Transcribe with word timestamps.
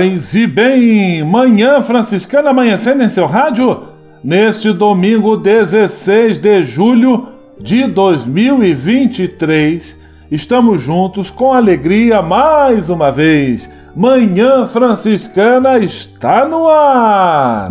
Paz 0.00 0.34
e 0.34 0.46
bem, 0.46 1.22
manhã 1.22 1.82
franciscana 1.82 2.48
amanhecendo 2.48 3.02
em 3.02 3.08
seu 3.10 3.26
rádio, 3.26 3.82
neste 4.24 4.72
domingo 4.72 5.36
16 5.36 6.38
de 6.38 6.62
julho 6.62 7.28
de 7.60 7.86
2023. 7.86 10.00
Estamos 10.30 10.80
juntos 10.80 11.30
com 11.30 11.52
alegria 11.52 12.22
mais 12.22 12.88
uma 12.88 13.12
vez. 13.12 13.68
Manhã 13.94 14.66
Franciscana 14.66 15.78
está 15.78 16.48
no 16.48 16.66
ar. 16.66 17.70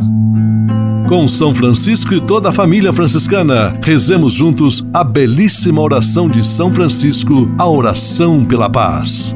Com 1.07 1.27
São 1.27 1.51
Francisco 1.51 2.13
e 2.13 2.21
toda 2.21 2.49
a 2.49 2.53
família 2.53 2.93
franciscana, 2.93 3.75
rezemos 3.81 4.33
juntos 4.33 4.85
a 4.93 5.03
belíssima 5.03 5.81
oração 5.81 6.29
de 6.29 6.45
São 6.45 6.71
Francisco, 6.71 7.49
a 7.57 7.67
oração 7.67 8.45
pela 8.45 8.69
paz. 8.69 9.35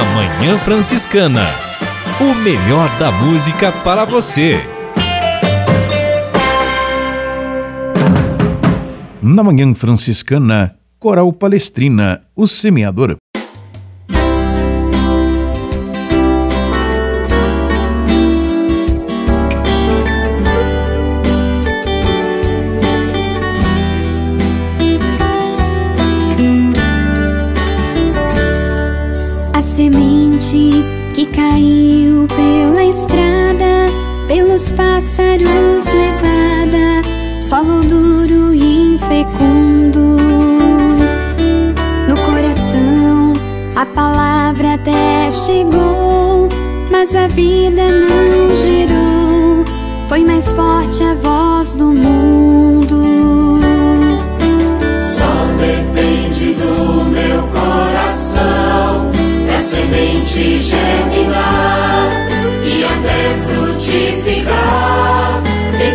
Na 0.00 0.14
Manhã 0.14 0.58
Franciscana. 0.60 1.42
O 2.18 2.34
melhor 2.34 2.88
da 2.98 3.12
música 3.12 3.70
para 3.70 4.06
você. 4.06 4.58
Na 9.20 9.42
Manhã 9.42 9.74
Franciscana, 9.74 10.74
Coral 10.98 11.30
Palestrina, 11.34 12.22
o 12.34 12.46
Semeador. 12.46 13.19
Palavra 44.00 44.74
até 44.74 45.30
chegou, 45.30 46.48
mas 46.90 47.14
a 47.14 47.26
vida 47.28 47.82
não 47.82 48.54
gerou. 48.54 49.64
Foi 50.08 50.24
mais 50.24 50.50
forte 50.54 51.02
a 51.02 51.14
voz 51.16 51.74
do 51.74 51.88
mundo. 51.88 53.60
Só 55.04 55.32
depende 55.58 56.54
do 56.54 57.04
meu 57.10 57.42
coração, 57.48 59.10
é 59.54 59.58
semente 59.58 60.58
germinar 60.60 62.08
e 62.64 62.82
até 62.82 63.36
frutificar. 63.44 65.42
Tem 65.76 65.90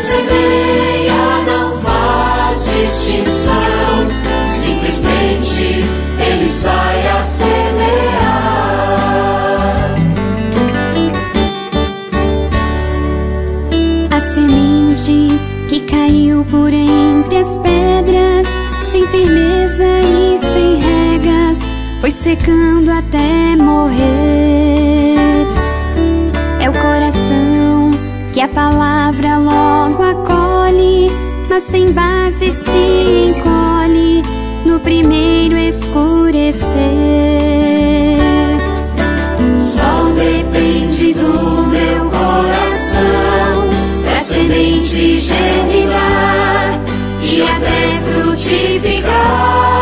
foi 22.05 22.11
secando 22.11 22.91
até 22.91 23.55
morrer. 23.55 25.47
É 26.61 26.69
o 26.69 26.73
coração 26.73 27.89
que 28.31 28.39
a 28.41 28.47
palavra 28.47 29.39
logo 29.39 30.03
acolhe 30.03 31.09
mas 31.49 31.63
sem 31.63 31.91
base 31.91 32.51
se 32.51 33.31
encolhe 33.31 34.21
no 34.63 34.79
primeiro 34.79 35.57
escurecer. 35.57 36.67
Só 39.59 40.03
depende 40.13 41.11
do 41.15 41.65
meu 41.65 42.05
coração, 42.11 43.63
é 44.15 44.19
semente 44.19 45.17
germinar 45.17 46.79
e 47.19 47.41
até 47.41 47.99
frutificar. 48.13 49.74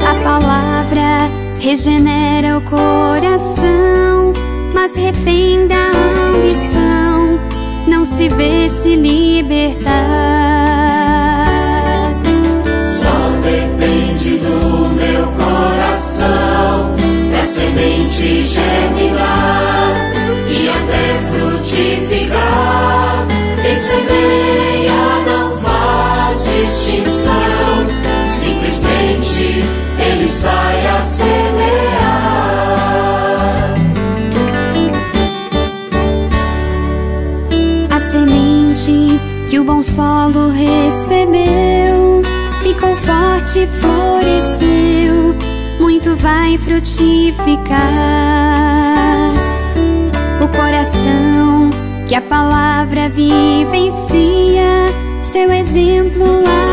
A 0.00 0.14
palavra 0.22 1.28
regenera 1.58 2.58
o 2.58 2.60
coração, 2.60 4.32
mas 4.72 4.94
refém 4.94 5.66
da 5.66 5.90
ambição 5.90 7.40
não 7.88 8.04
se 8.04 8.28
vê 8.28 8.68
se 8.68 8.94
libertar. 8.94 9.86
Só 12.88 13.30
depende 13.42 14.38
do 14.38 14.88
meu 14.94 15.26
coração, 15.32 16.94
é 17.36 17.42
semente 17.42 18.44
germinar 18.44 19.94
e 20.48 20.68
até 20.68 21.18
frutificar. 21.32 23.26
Receber 23.62 24.88
a 24.90 25.24
não 25.28 25.45
distinção, 26.66 27.86
simplesmente 28.28 29.64
ele 29.98 30.28
sai 30.28 30.86
a 30.88 31.02
semear. 31.02 31.36
A 37.88 38.00
semente 38.10 39.20
que 39.48 39.60
o 39.60 39.64
bom 39.64 39.80
solo 39.82 40.50
recebeu 40.50 42.22
ficou 42.62 42.96
forte 42.96 43.60
e 43.60 43.66
floresceu, 43.66 45.36
muito 45.78 46.16
vai 46.16 46.58
frutificar. 46.58 47.76
O 50.42 50.48
coração 50.48 51.70
que 52.08 52.14
a 52.14 52.20
palavra 52.20 53.08
vivencia, 53.08 54.95
seu 55.36 55.52
exemplo 55.52 56.24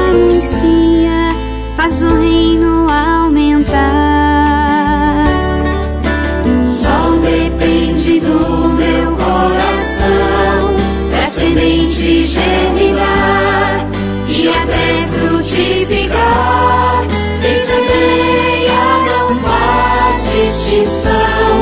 anuncia, 0.07 1.35
faz 1.75 2.01
o 2.01 2.15
reino 2.15 2.87
aumentar. 2.89 3.73
Só 6.65 7.09
depende 7.21 8.21
do 8.21 8.69
meu 8.69 9.11
coração, 9.17 10.77
pra 11.09 11.25
semente 11.25 12.23
germinar 12.23 13.85
e 14.29 14.47
até 14.47 15.09
frutificar. 15.11 17.03
Quem 17.41 17.53
semeia 17.53 18.85
não 19.09 19.35
faz 19.39 20.31
distinção, 20.31 21.52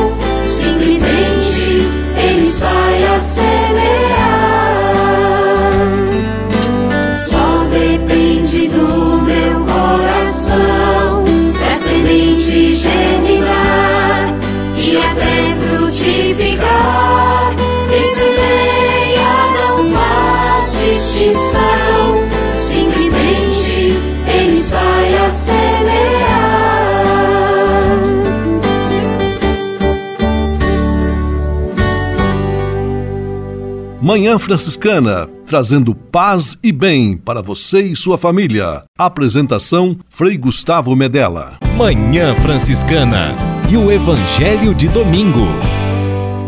Manhã 34.02 34.40
Franciscana, 34.40 35.28
trazendo 35.46 35.94
paz 35.94 36.58
e 36.64 36.72
bem 36.72 37.16
para 37.16 37.40
você 37.40 37.84
e 37.84 37.96
sua 37.96 38.18
família. 38.18 38.84
Apresentação 38.98 39.96
Frei 40.10 40.40
Gustavo 40.40 40.96
Medella. 40.96 41.60
Manhã 41.78 42.34
Franciscana 42.34 43.28
e 43.72 43.78
o 43.78 43.92
Evangelho 43.92 44.74
de 44.74 44.88
Domingo. 44.88 45.46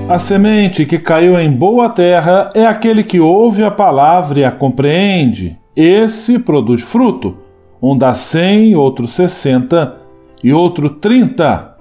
A 0.09 0.17
semente 0.17 0.83
que 0.83 0.97
caiu 0.97 1.39
em 1.39 1.51
boa 1.51 1.89
terra 1.89 2.49
é 2.55 2.65
aquele 2.65 3.03
que 3.03 3.19
ouve 3.19 3.63
a 3.63 3.69
palavra 3.69 4.39
e 4.39 4.43
a 4.43 4.49
compreende. 4.49 5.55
Esse 5.75 6.39
produz 6.39 6.81
fruto. 6.81 7.37
Um 7.79 7.95
dá 7.95 8.15
cem, 8.15 8.75
outro 8.75 9.07
sessenta 9.07 9.97
e 10.43 10.51
outro 10.51 10.89
trinta. 10.89 11.72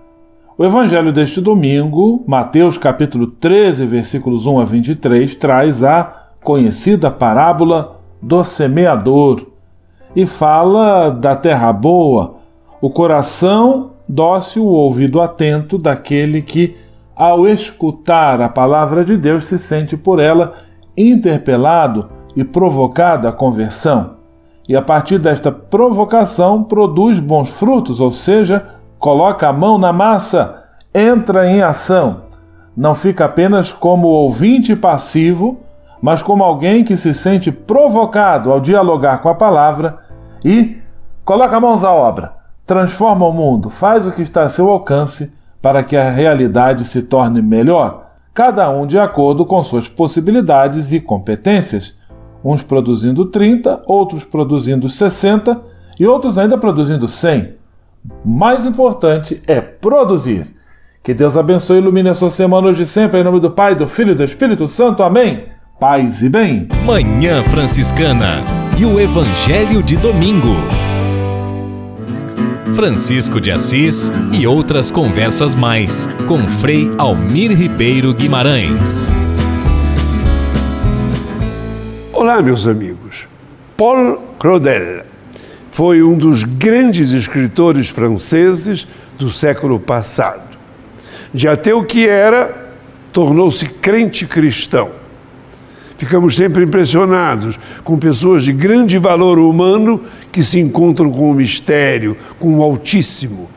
O 0.57 0.65
evangelho 0.67 1.15
deste 1.15 1.41
domingo, 1.41 2.23
Mateus 2.27 2.77
capítulo 2.77 3.27
13, 3.27 3.87
versículos 3.87 4.45
1 4.45 4.61
a 4.61 4.65
23, 4.65 5.35
traz 5.37 5.83
a 5.83 6.27
conhecida 6.45 7.11
parábola 7.11 8.03
do 8.21 8.45
semeador 8.45 9.47
e 10.15 10.27
fala 10.27 11.09
da 11.09 11.35
terra 11.35 11.73
boa, 11.73 12.35
o 12.83 12.91
coração 12.91 13.93
dócil, 14.07 14.67
o 14.67 14.69
ouvido 14.69 15.23
atento 15.23 15.79
daquele 15.79 16.43
que, 16.43 16.77
ao 17.17 17.49
escutar 17.49 18.43
a 18.43 18.49
palavra 18.49 19.07
de 19.07 19.17
Deus, 19.17 19.47
se 19.47 19.59
sente 19.59 19.97
por 19.97 20.21
ela 20.21 20.53
interpelado 20.95 22.11
e 22.37 22.45
provocado 22.45 23.27
à 23.27 23.33
conversão. 23.33 24.17
E 24.69 24.77
a 24.77 24.83
partir 24.83 25.19
desta 25.19 25.51
provocação 25.51 26.63
produz 26.63 27.19
bons 27.19 27.49
frutos, 27.49 28.01
ou 28.01 28.11
seja, 28.11 28.82
coloca 29.03 29.49
a 29.49 29.53
mão 29.53 29.79
na 29.79 29.93
massa, 29.93 30.63
entra 30.95 31.51
em 31.51 31.61
ação. 31.61 32.23
Não 32.77 32.95
fica 32.95 33.25
apenas 33.25 33.73
como 33.73 34.07
ouvinte 34.07 34.77
passivo, 34.77 35.59
mas 36.01 36.23
como 36.23 36.45
alguém 36.45 36.85
que 36.85 36.97
se 36.97 37.13
sente 37.13 37.51
provocado 37.51 38.53
ao 38.53 38.61
dialogar 38.61 39.19
com 39.19 39.29
a 39.29 39.35
palavra 39.35 39.99
e 40.45 40.79
coloca 41.25 41.59
mãos 41.59 41.83
à 41.83 41.91
obra, 41.91 42.35
transforma 42.65 43.27
o 43.27 43.33
mundo, 43.33 43.69
faz 43.69 44.07
o 44.07 44.13
que 44.13 44.23
está 44.23 44.45
a 44.45 44.49
seu 44.49 44.71
alcance 44.71 45.35
para 45.61 45.83
que 45.83 45.97
a 45.97 46.09
realidade 46.09 46.85
se 46.85 47.03
torne 47.03 47.43
melhor, 47.43 48.07
cada 48.33 48.71
um 48.71 48.87
de 48.87 49.01
acordo 49.01 49.45
com 49.45 49.65
suas 49.65 49.89
possibilidades 49.89 50.93
e 50.93 51.01
competências, 51.01 51.93
uns 52.45 52.63
produzindo 52.63 53.25
30, 53.25 53.83
outros 53.85 54.23
produzindo 54.25 54.89
60 54.89 55.61
e 55.99 56.07
outros 56.07 56.39
ainda 56.39 56.57
produzindo 56.57 57.09
100 57.09 57.62
mais 58.25 58.67
importante 58.67 59.41
é 59.47 59.61
produzir. 59.61 60.47
Que 61.03 61.13
Deus 61.13 61.37
abençoe 61.37 61.77
e 61.77 61.81
ilumine 61.81 62.09
a 62.09 62.15
sua 62.15 62.31
semana 62.31 62.69
hoje 62.69 62.85
e 62.85 62.87
sempre, 62.87 63.21
em 63.21 63.25
nome 63.25 63.41
do 63.41 63.51
Pai, 63.51 63.75
do 63.75 63.87
Filho 63.87 64.13
e 64.13 64.15
do 64.15 64.25
Espírito 64.25 64.67
Santo. 64.67 65.03
Amém. 65.03 65.47
Paz 65.81 66.23
e 66.23 66.29
bem. 66.29 66.69
Manhã 66.85 67.43
Franciscana 67.43 68.39
e 68.79 68.85
o 68.85 69.01
Evangelho 69.01 69.83
de 69.83 69.97
Domingo. 69.97 70.57
Francisco 72.75 73.41
de 73.41 73.51
Assis 73.51 74.11
e 74.33 74.47
outras 74.47 74.91
conversas 74.91 75.55
mais 75.55 76.09
com 76.27 76.39
Frei 76.39 76.91
Almir 76.97 77.51
Ribeiro 77.51 78.15
Guimarães. 78.15 79.13
Olá, 82.13 82.41
meus 82.41 82.67
amigos. 82.67 83.27
Paul 83.77 84.19
Claudel 84.39 85.12
foi 85.73 86.03
um 86.03 86.17
dos 86.17 86.45
grandes 86.45 87.13
escritores 87.13 87.89
franceses 87.89 88.87
do 89.19 89.31
século 89.31 89.81
passado. 89.81 90.57
De 91.35 91.49
ateu 91.49 91.83
que 91.83 92.07
era, 92.07 92.71
tornou-se 93.13 93.67
crente 93.67 94.27
cristão. 94.27 94.91
Ficamos 95.97 96.37
sempre 96.37 96.65
impressionados 96.65 97.59
com 97.83 97.99
pessoas 97.99 98.45
de 98.45 98.53
grande 98.53 98.99
valor 98.99 99.39
humano 99.39 100.03
que 100.31 100.43
se 100.43 100.61
encontram 100.61 101.11
com 101.11 101.31
o 101.31 101.35
mistério, 101.35 102.17
com 102.39 102.59
o 102.59 102.63
Altíssimo 102.63 103.49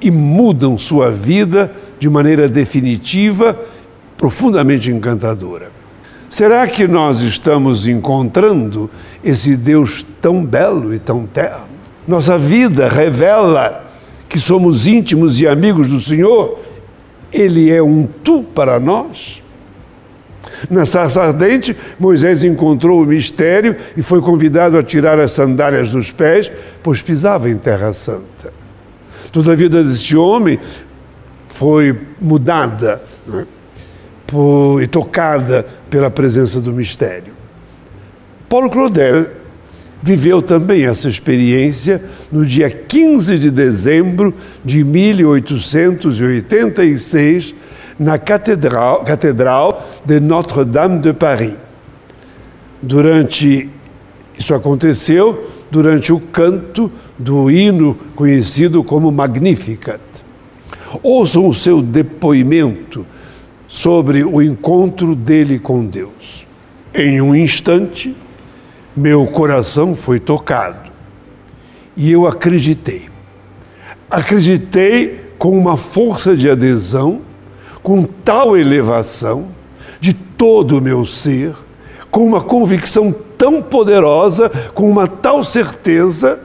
e 0.00 0.10
mudam 0.10 0.78
sua 0.78 1.10
vida 1.10 1.72
de 1.98 2.08
maneira 2.10 2.46
definitiva, 2.48 3.58
profundamente 4.16 4.90
encantadora. 4.90 5.83
Será 6.34 6.66
que 6.66 6.88
nós 6.88 7.20
estamos 7.20 7.86
encontrando 7.86 8.90
esse 9.22 9.56
Deus 9.56 10.04
tão 10.20 10.44
belo 10.44 10.92
e 10.92 10.98
tão 10.98 11.28
terno? 11.28 11.62
Nossa 12.08 12.36
vida 12.36 12.88
revela 12.88 13.88
que 14.28 14.40
somos 14.40 14.84
íntimos 14.84 15.40
e 15.40 15.46
amigos 15.46 15.88
do 15.88 16.00
Senhor. 16.00 16.58
Ele 17.32 17.70
é 17.70 17.80
um 17.80 18.04
tu 18.04 18.42
para 18.42 18.80
nós. 18.80 19.44
Na 20.68 20.84
sarça 20.84 21.22
ardente, 21.22 21.76
Moisés 22.00 22.42
encontrou 22.42 23.00
o 23.00 23.06
mistério 23.06 23.76
e 23.96 24.02
foi 24.02 24.20
convidado 24.20 24.76
a 24.76 24.82
tirar 24.82 25.20
as 25.20 25.30
sandálias 25.30 25.92
dos 25.92 26.10
pés, 26.10 26.50
pois 26.82 27.00
pisava 27.00 27.48
em 27.48 27.56
terra 27.56 27.92
santa. 27.92 28.52
Toda 29.30 29.52
a 29.52 29.54
vida 29.54 29.84
deste 29.84 30.16
homem 30.16 30.58
foi 31.48 31.96
mudada 32.20 33.00
é? 33.32 33.44
Por, 34.34 34.82
e 34.82 34.86
tocada 34.88 35.64
pela 35.88 36.10
presença 36.10 36.60
do 36.60 36.72
mistério. 36.72 37.32
Paulo 38.48 38.68
Claudel 38.68 39.28
viveu 40.02 40.42
também 40.42 40.84
essa 40.84 41.08
experiência 41.08 42.02
no 42.32 42.44
dia 42.44 42.68
15 42.68 43.38
de 43.38 43.52
dezembro 43.52 44.34
de 44.64 44.82
1886, 44.82 47.54
na 47.96 48.18
Catedral, 48.18 49.04
Catedral 49.04 49.88
de 50.04 50.18
Notre-Dame 50.18 50.98
de 50.98 51.12
Paris. 51.12 51.54
Durante 52.82 53.70
isso 54.36 54.52
aconteceu 54.52 55.48
durante 55.70 56.12
o 56.12 56.18
canto 56.18 56.90
do 57.16 57.48
hino 57.48 57.96
conhecido 58.16 58.82
como 58.82 59.12
Magnificat. 59.12 60.00
Ouçam 61.04 61.48
o 61.48 61.54
seu 61.54 61.80
depoimento 61.80 63.06
sobre 63.74 64.22
o 64.22 64.40
encontro 64.40 65.16
dele 65.16 65.58
com 65.58 65.84
Deus. 65.84 66.46
Em 66.94 67.20
um 67.20 67.34
instante, 67.34 68.16
meu 68.96 69.26
coração 69.26 69.96
foi 69.96 70.20
tocado 70.20 70.92
e 71.96 72.12
eu 72.12 72.24
acreditei. 72.24 73.08
Acreditei 74.08 75.28
com 75.36 75.58
uma 75.58 75.76
força 75.76 76.36
de 76.36 76.48
adesão, 76.48 77.22
com 77.82 78.04
tal 78.04 78.56
elevação 78.56 79.48
de 80.00 80.14
todo 80.14 80.78
o 80.78 80.80
meu 80.80 81.04
ser, 81.04 81.56
com 82.12 82.24
uma 82.24 82.40
convicção 82.40 83.12
tão 83.36 83.60
poderosa, 83.60 84.48
com 84.72 84.88
uma 84.88 85.08
tal 85.08 85.42
certeza, 85.42 86.38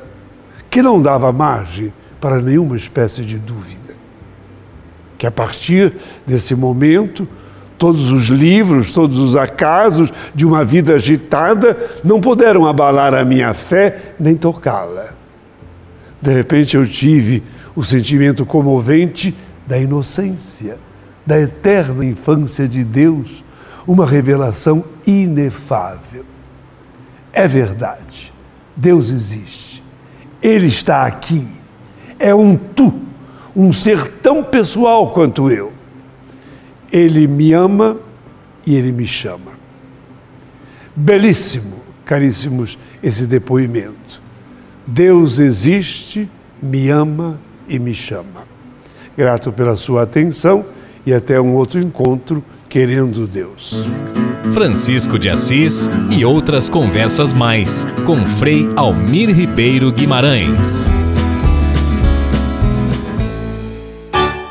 que 0.68 0.82
não 0.82 1.00
dava 1.00 1.32
margem 1.32 1.94
para 2.20 2.42
nenhuma 2.42 2.76
espécie 2.76 3.24
de 3.24 3.38
dúvida. 3.38 3.79
Que 5.20 5.28
a 5.28 5.32
partir 5.32 5.94
desse 6.26 6.56
momento, 6.56 7.28
todos 7.78 8.10
os 8.10 8.28
livros, 8.28 8.92
todos 8.92 9.20
os 9.20 9.36
acasos 9.36 10.12
de 10.34 10.46
uma 10.46 10.66
vida 10.66 10.96
agitada 10.96 11.78
não 12.04 12.22
puderam 12.22 12.66
abalar 12.66 13.14
a 13.14 13.24
minha 13.24 13.54
fé 13.54 14.14
nem 14.20 14.36
tocá-la. 14.36 15.14
De 16.22 16.34
repente 16.34 16.76
eu 16.76 16.88
tive 16.88 17.44
o 17.76 17.84
sentimento 17.84 18.46
comovente 18.46 19.36
da 19.68 19.78
inocência, 19.78 20.78
da 21.26 21.40
eterna 21.40 22.04
infância 22.04 22.68
de 22.68 22.84
Deus, 22.84 23.44
uma 23.86 24.06
revelação 24.06 24.84
inefável. 25.06 26.26
É 27.34 27.46
verdade, 27.48 28.34
Deus 28.76 29.10
existe, 29.10 29.84
Ele 30.42 30.68
está 30.68 31.04
aqui, 31.04 31.48
é 32.18 32.34
um 32.34 32.56
tu, 32.56 33.09
um 33.60 33.74
ser 33.74 34.08
tão 34.22 34.42
pessoal 34.42 35.12
quanto 35.12 35.52
eu. 35.52 35.74
Ele 36.90 37.28
me 37.28 37.52
ama 37.52 37.98
e 38.66 38.74
Ele 38.74 38.94
me 38.94 39.06
chama. 39.06 39.52
Belíssimo, 40.96 41.76
caríssimos, 42.06 42.80
esse 43.04 43.26
depoimento. 43.26 44.22
Deus 44.88 45.40
existe, 45.40 46.30
me 46.64 46.90
ama 46.90 47.38
e 47.68 47.78
me 47.78 47.94
chama. 47.94 48.48
Grato 49.18 49.52
pela 49.52 49.76
sua 49.76 50.04
atenção 50.04 50.66
e 51.06 51.14
até 51.14 51.40
um 51.40 51.54
outro 51.54 51.82
encontro, 51.82 52.42
querendo 52.70 53.28
Deus. 53.28 53.86
Francisco 54.54 55.20
de 55.20 55.30
Assis 55.30 55.90
e 56.10 56.24
outras 56.24 56.70
conversas 56.70 57.34
mais 57.34 57.86
com 58.06 58.16
Frei 58.16 58.70
Almir 58.78 59.36
Ribeiro 59.36 59.92
Guimarães. 59.92 60.90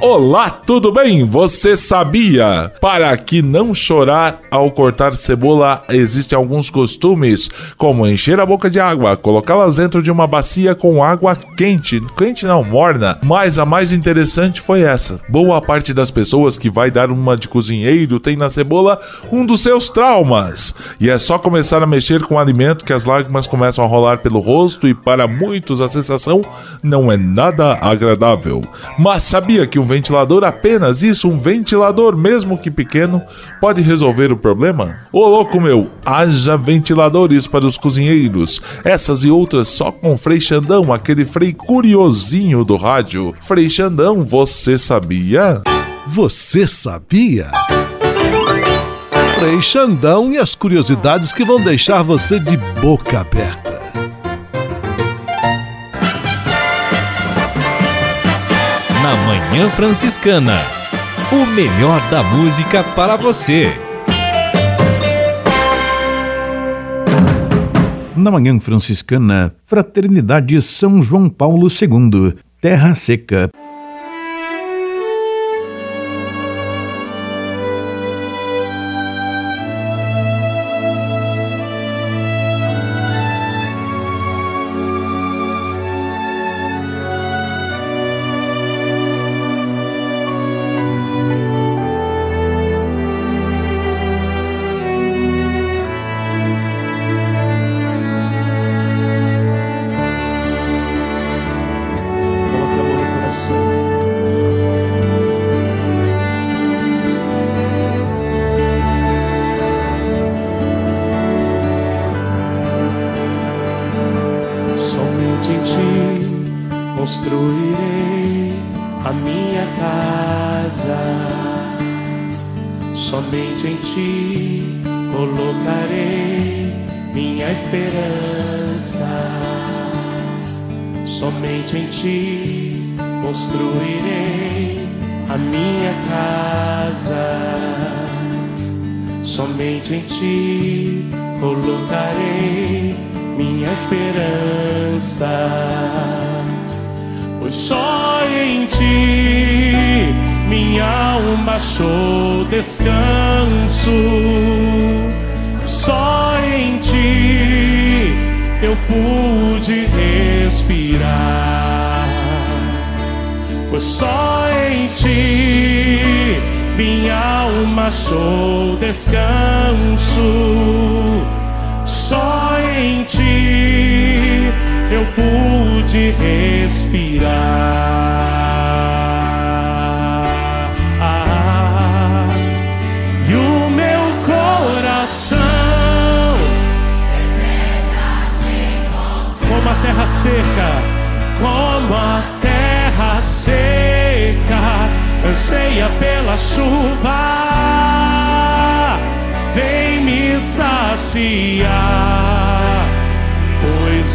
Olá, 0.00 0.48
tudo 0.48 0.92
bem? 0.92 1.24
Você 1.24 1.76
sabia? 1.76 2.72
Para 2.80 3.16
que 3.16 3.42
não 3.42 3.74
chorar 3.74 4.38
ao 4.48 4.70
cortar 4.70 5.12
cebola, 5.14 5.82
existem 5.88 6.36
alguns 6.36 6.70
costumes, 6.70 7.50
como 7.76 8.06
encher 8.06 8.38
a 8.38 8.46
boca 8.46 8.70
de 8.70 8.78
água, 8.78 9.16
colocá-las 9.16 9.78
dentro 9.78 10.00
de 10.00 10.08
uma 10.08 10.24
bacia 10.24 10.72
com 10.72 11.02
água 11.02 11.36
quente, 11.56 12.00
quente 12.16 12.46
não, 12.46 12.62
morna. 12.62 13.18
Mas 13.24 13.58
a 13.58 13.66
mais 13.66 13.90
interessante 13.90 14.60
foi 14.60 14.82
essa. 14.82 15.18
Boa 15.28 15.60
parte 15.60 15.92
das 15.92 16.12
pessoas 16.12 16.56
que 16.56 16.70
vai 16.70 16.92
dar 16.92 17.10
uma 17.10 17.36
de 17.36 17.48
cozinheiro 17.48 18.20
tem 18.20 18.36
na 18.36 18.48
cebola 18.48 19.00
um 19.32 19.44
dos 19.44 19.62
seus 19.62 19.90
traumas. 19.90 20.76
E 21.00 21.10
é 21.10 21.18
só 21.18 21.40
começar 21.40 21.82
a 21.82 21.86
mexer 21.86 22.22
com 22.22 22.36
o 22.36 22.38
alimento 22.38 22.84
que 22.84 22.92
as 22.92 23.04
lágrimas 23.04 23.48
começam 23.48 23.84
a 23.84 23.88
rolar 23.88 24.18
pelo 24.18 24.38
rosto 24.38 24.86
e 24.86 24.94
para 24.94 25.26
muitos 25.26 25.80
a 25.80 25.88
sensação 25.88 26.40
não 26.84 27.10
é 27.10 27.16
nada 27.16 27.76
agradável. 27.80 28.62
Mas 28.96 29.24
sabia 29.24 29.66
que 29.66 29.78
um 29.78 29.87
ventilador 29.88 30.44
apenas 30.44 31.02
isso, 31.02 31.28
um 31.28 31.36
ventilador, 31.36 32.16
mesmo 32.16 32.56
que 32.56 32.70
pequeno, 32.70 33.20
pode 33.60 33.82
resolver 33.82 34.32
o 34.32 34.36
problema? 34.36 34.96
Ô 35.12 35.26
louco 35.26 35.60
meu, 35.60 35.90
haja 36.06 36.56
ventiladores 36.56 37.48
para 37.48 37.66
os 37.66 37.76
cozinheiros. 37.76 38.62
Essas 38.84 39.24
e 39.24 39.30
outras 39.30 39.66
só 39.66 39.90
com 39.90 40.16
Frei 40.16 40.38
Xandão, 40.38 40.92
aquele 40.92 41.24
Frei 41.24 41.52
curiosinho 41.52 42.64
do 42.64 42.76
rádio. 42.76 43.34
Frei 43.40 43.68
Xandão, 43.68 44.22
você 44.22 44.78
sabia? 44.78 45.62
Você 46.06 46.68
sabia? 46.68 47.50
Frei 49.38 49.62
Xandão 49.62 50.32
e 50.32 50.38
as 50.38 50.54
curiosidades 50.54 51.32
que 51.32 51.44
vão 51.44 51.60
deixar 51.60 52.02
você 52.02 52.38
de 52.38 52.56
boca 52.80 53.20
aberta. 53.20 53.87
Na 59.08 59.16
Manhã 59.16 59.70
Franciscana. 59.70 60.58
O 61.32 61.46
melhor 61.46 61.98
da 62.10 62.22
música 62.22 62.84
para 62.84 63.16
você. 63.16 63.72
Na 68.14 68.30
Manhã 68.30 68.60
Franciscana, 68.60 69.54
Fraternidade 69.64 70.60
São 70.60 71.02
João 71.02 71.30
Paulo 71.30 71.68
II, 71.68 72.34
Terra 72.60 72.94
Seca. 72.94 73.48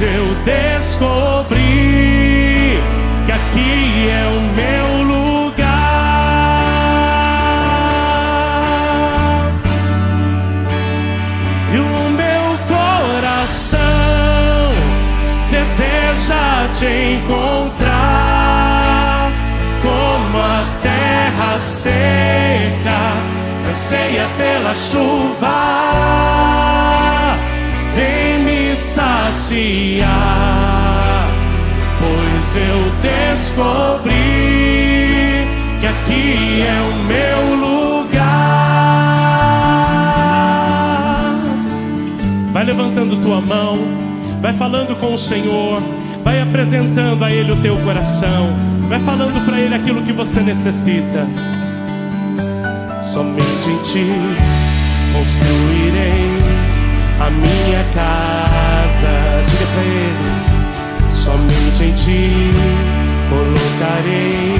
eu 0.04 0.36
descobri 0.44 1.62
que 3.26 3.32
aqui 3.32 4.10
é 4.10 4.28
o 4.28 4.42
meu 4.54 5.04
lugar 5.04 5.64
e 11.74 11.80
o 11.80 12.10
meu 12.10 12.58
coração 12.68 13.80
deseja 15.50 16.68
te 16.78 17.16
encontrar 17.16 19.32
como 19.82 20.38
a 20.38 20.66
terra 20.82 21.58
seca 21.60 23.14
anseia 23.70 24.28
pela 24.38 24.76
chuva. 24.76 26.83
Saciar, 29.44 31.28
pois 32.00 32.56
eu 32.56 32.80
descobri 33.02 34.14
que 35.82 35.86
aqui 35.86 36.62
é 36.62 36.80
o 36.82 36.94
meu 37.04 37.56
lugar. 37.56 38.14
Vai 42.54 42.64
levantando 42.64 43.18
tua 43.18 43.42
mão, 43.42 43.78
vai 44.42 44.54
falando 44.54 44.96
com 44.98 45.14
o 45.14 45.18
Senhor, 45.18 45.84
vai 46.24 46.40
apresentando 46.40 47.26
a 47.26 47.30
Ele 47.30 47.52
o 47.52 47.58
teu 47.58 47.76
coração, 47.80 48.56
vai 48.88 49.02
falando 49.02 49.44
para 49.46 49.60
Ele 49.60 49.76
aquilo 49.76 50.04
que 50.04 50.14
você 50.14 50.40
necessita. 50.40 51.28
Somente 53.02 53.68
em 53.68 53.78
Ti 53.92 54.08
construirei 55.12 56.40
a 57.20 57.30
minha 57.30 57.84
casa. 57.94 58.43
Diga 59.48 59.66
para 59.74 59.84
Ele, 59.84 60.28
somente 61.14 61.84
em 61.84 61.94
Ti 61.94 62.52
colocarei 63.30 64.58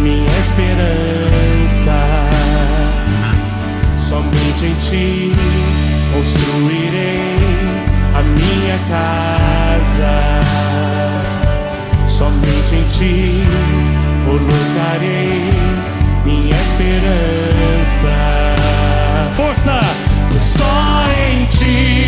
minha 0.00 0.38
esperança. 0.38 1.98
Somente 3.98 4.66
em 4.66 4.74
Ti 4.74 5.32
construirei 6.12 7.38
a 8.14 8.22
minha 8.22 8.78
casa. 8.88 10.14
Somente 12.06 12.74
em 12.74 12.84
Ti 12.88 13.44
colocarei 14.26 15.52
minha 16.24 16.56
esperança. 16.60 18.14
Força! 19.36 19.80
Só 20.38 21.04
em 21.30 21.46
Ti 21.46 22.01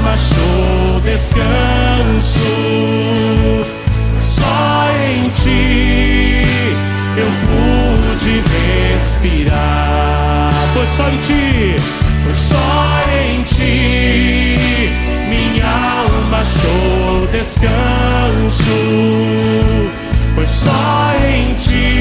alma 0.00 0.12
achou 0.14 1.00
descanso. 1.02 2.40
Só 4.18 4.88
em 5.06 5.28
Ti 5.30 6.44
eu 7.16 7.30
pude 7.46 8.42
respirar. 8.94 10.52
Pois 10.74 10.88
só 10.90 11.08
em 11.08 11.18
Ti, 11.18 11.76
pois 12.24 12.38
só 12.38 13.04
em 13.22 13.42
Ti 13.42 14.90
minha 15.28 15.66
alma 15.66 16.38
achou 16.38 17.26
descanso. 17.30 18.78
Pois 20.34 20.48
só 20.48 21.12
em 21.28 21.54
Ti 21.54 21.99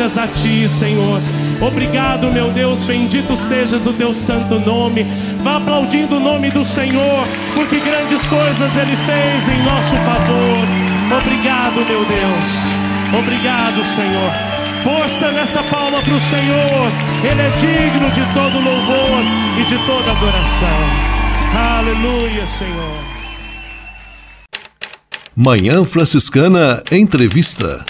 dadas 0.00 0.16
a 0.16 0.26
ti, 0.26 0.66
Senhor. 0.66 1.20
Obrigado, 1.60 2.32
meu 2.32 2.50
Deus, 2.52 2.82
bendito 2.84 3.36
sejas 3.36 3.84
o 3.84 3.92
teu 3.92 4.14
santo 4.14 4.58
nome. 4.60 5.04
Vá 5.42 5.58
aplaudindo 5.58 6.16
o 6.16 6.20
nome 6.20 6.50
do 6.50 6.64
Senhor, 6.64 7.26
porque 7.54 7.78
grandes 7.80 8.24
coisas 8.24 8.76
ele 8.76 8.96
fez 8.96 9.48
em 9.48 9.62
nosso 9.62 9.94
favor. 9.96 11.20
Obrigado, 11.20 11.84
meu 11.86 12.04
Deus. 12.06 13.18
Obrigado, 13.18 13.84
Senhor. 13.84 14.32
Força 14.82 15.30
nessa 15.32 15.62
palma 15.64 16.00
para 16.00 16.14
o 16.14 16.20
Senhor. 16.20 16.90
Ele 17.22 17.42
é 17.42 17.50
digno 17.60 18.10
de 18.10 18.22
todo 18.32 18.54
louvor 18.54 19.22
e 19.60 19.64
de 19.64 19.76
toda 19.86 20.10
adoração. 20.12 20.80
Aleluia, 21.78 22.46
Senhor. 22.46 23.20
Manhã 25.36 25.84
Franciscana 25.84 26.82
Entrevista. 26.90 27.84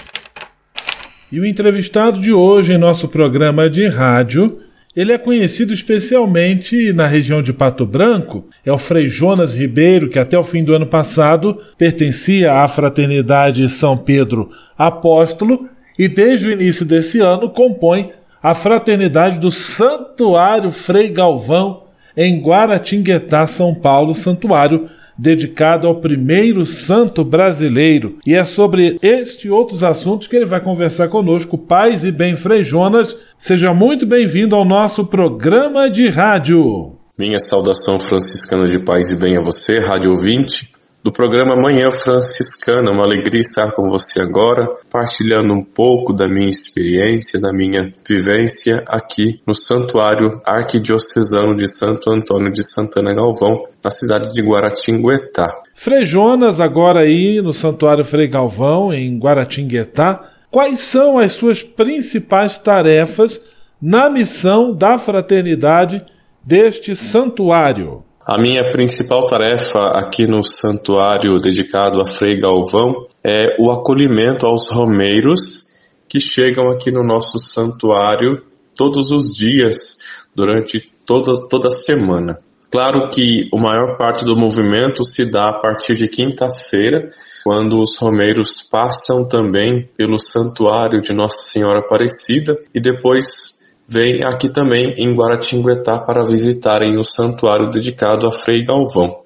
E 1.33 1.39
o 1.39 1.47
entrevistado 1.47 2.19
de 2.19 2.33
hoje 2.33 2.73
em 2.73 2.79
nosso 2.79 3.07
programa 3.07 3.71
de 3.71 3.87
rádio, 3.87 4.61
ele 4.97 5.13
é 5.13 5.19
conhecido 5.19 5.73
especialmente 5.73 6.93
na 6.93 7.07
região 7.07 7.41
de 7.41 7.53
Pato 7.53 7.87
Branco, 7.87 8.45
é 8.67 8.73
o 8.73 8.79
Frei 8.79 9.07
Jonas 9.07 9.55
Ribeiro, 9.55 10.11
que 10.11 10.19
até 10.19 10.37
o 10.37 10.43
fim 10.43 10.65
do 10.65 10.75
ano 10.75 10.87
passado 10.87 11.61
pertencia 11.79 12.55
à 12.55 12.67
Fraternidade 12.67 13.69
São 13.69 13.97
Pedro 13.97 14.51
Apóstolo 14.77 15.69
e 15.97 16.09
desde 16.09 16.49
o 16.49 16.53
início 16.53 16.85
desse 16.85 17.21
ano 17.21 17.49
compõe 17.49 18.11
a 18.43 18.53
Fraternidade 18.53 19.39
do 19.39 19.53
Santuário 19.53 20.73
Frei 20.73 21.11
Galvão 21.11 21.85
em 22.17 22.41
Guaratinguetá, 22.41 23.47
São 23.47 23.73
Paulo, 23.73 24.15
santuário 24.15 24.89
dedicado 25.21 25.87
ao 25.87 26.01
primeiro 26.01 26.65
santo 26.65 27.23
brasileiro. 27.23 28.19
E 28.27 28.35
é 28.35 28.43
sobre 28.43 28.99
este 29.03 29.49
e 29.49 29.51
outros 29.51 29.85
assuntos 29.85 30.27
que 30.27 30.35
ele 30.35 30.47
vai 30.47 30.61
conversar 30.61 31.09
conosco, 31.09 31.59
Paz 31.59 32.05
e 32.05 32.11
Bem 32.11 32.37
Frei 32.37 32.65
Jonas. 32.65 33.15
Seja 33.39 33.75
muito 33.75 34.07
bem-vindo 34.07 34.57
ao 34.57 34.65
nosso 34.65 35.05
programa 35.05 35.91
de 35.91 36.09
rádio. 36.09 36.93
Minha 37.19 37.39
saudação 37.39 38.01
franciscana 38.01 38.65
de 38.65 38.79
paz 38.79 39.13
e 39.13 39.17
bem 39.17 39.37
a 39.37 39.43
você, 39.43 39.79
rádio 39.79 40.11
ouvinte 40.11 40.70
do 41.03 41.11
programa 41.11 41.57
Manhã 41.57 41.91
Franciscana. 41.91 42.91
Uma 42.91 43.05
alegria 43.05 43.41
estar 43.41 43.73
com 43.73 43.89
você 43.89 44.21
agora, 44.21 44.67
partilhando 44.91 45.53
um 45.53 45.65
pouco 45.65 46.13
da 46.13 46.29
minha 46.29 46.49
experiência, 46.49 47.41
da 47.41 47.53
minha 47.53 47.93
vivência 48.07 48.85
aqui 48.87 49.41
no 49.47 49.55
Santuário 49.55 50.41
Arquidiocesano 50.45 51.57
de 51.57 51.67
Santo 51.67 52.11
Antônio 52.11 52.53
de 52.53 52.63
Santana 52.63 53.15
Galvão, 53.15 53.65
na 53.83 53.91
cidade 53.91 54.31
de 54.33 54.43
Guaratinguetá. 54.43 55.49
Frei 55.75 56.05
Jonas, 56.05 56.61
agora 56.61 57.01
aí 57.01 57.41
no 57.41 57.53
Santuário 57.53 58.05
Frei 58.05 58.29
Galvão, 58.29 58.93
em 58.93 59.19
Guaratinguetá, 59.19 60.31
quais 60.51 60.81
são 60.81 61.19
as 61.19 61.33
suas 61.33 61.63
principais 61.63 62.59
tarefas 62.59 63.41
na 63.81 64.11
missão 64.11 64.75
da 64.75 64.99
fraternidade 64.99 66.05
deste 66.45 66.95
santuário? 66.95 68.05
A 68.27 68.39
minha 68.39 68.71
principal 68.71 69.25
tarefa 69.25 69.99
aqui 69.99 70.27
no 70.27 70.45
santuário 70.45 71.39
dedicado 71.39 72.03
a 72.03 72.05
Frei 72.05 72.37
Galvão 72.37 73.07
é 73.25 73.57
o 73.59 73.71
acolhimento 73.71 74.47
aos 74.47 74.69
romeiros 74.69 75.71
que 76.07 76.21
chegam 76.21 76.71
aqui 76.71 76.91
no 76.91 77.03
nosso 77.03 77.39
santuário 77.39 78.43
todos 78.77 79.11
os 79.11 79.33
dias, 79.33 79.99
durante 80.35 80.81
toda, 81.07 81.49
toda 81.49 81.69
a 81.69 81.73
semana. 81.73 82.39
Claro 82.71 83.09
que 83.09 83.49
a 83.53 83.57
maior 83.57 83.97
parte 83.97 84.23
do 84.25 84.37
movimento 84.37 85.03
se 85.03 85.25
dá 85.25 85.49
a 85.49 85.61
partir 85.61 85.95
de 85.95 86.07
quinta-feira, 86.07 87.11
quando 87.43 87.81
os 87.81 87.97
romeiros 87.99 88.61
passam 88.61 89.27
também 89.27 89.89
pelo 89.97 90.19
santuário 90.19 91.01
de 91.01 91.15
Nossa 91.15 91.51
Senhora 91.51 91.81
Aparecida 91.81 92.61
e 92.75 92.81
depois 92.81 93.60
vêm 93.91 94.23
aqui 94.25 94.49
também 94.49 94.95
em 94.97 95.13
Guaratinguetá 95.15 95.99
para 95.99 96.25
visitarem 96.25 96.97
o 96.97 97.03
santuário 97.03 97.71
dedicado 97.71 98.25
a 98.29 98.31
Frei 98.31 98.63
Galvão. 98.63 99.23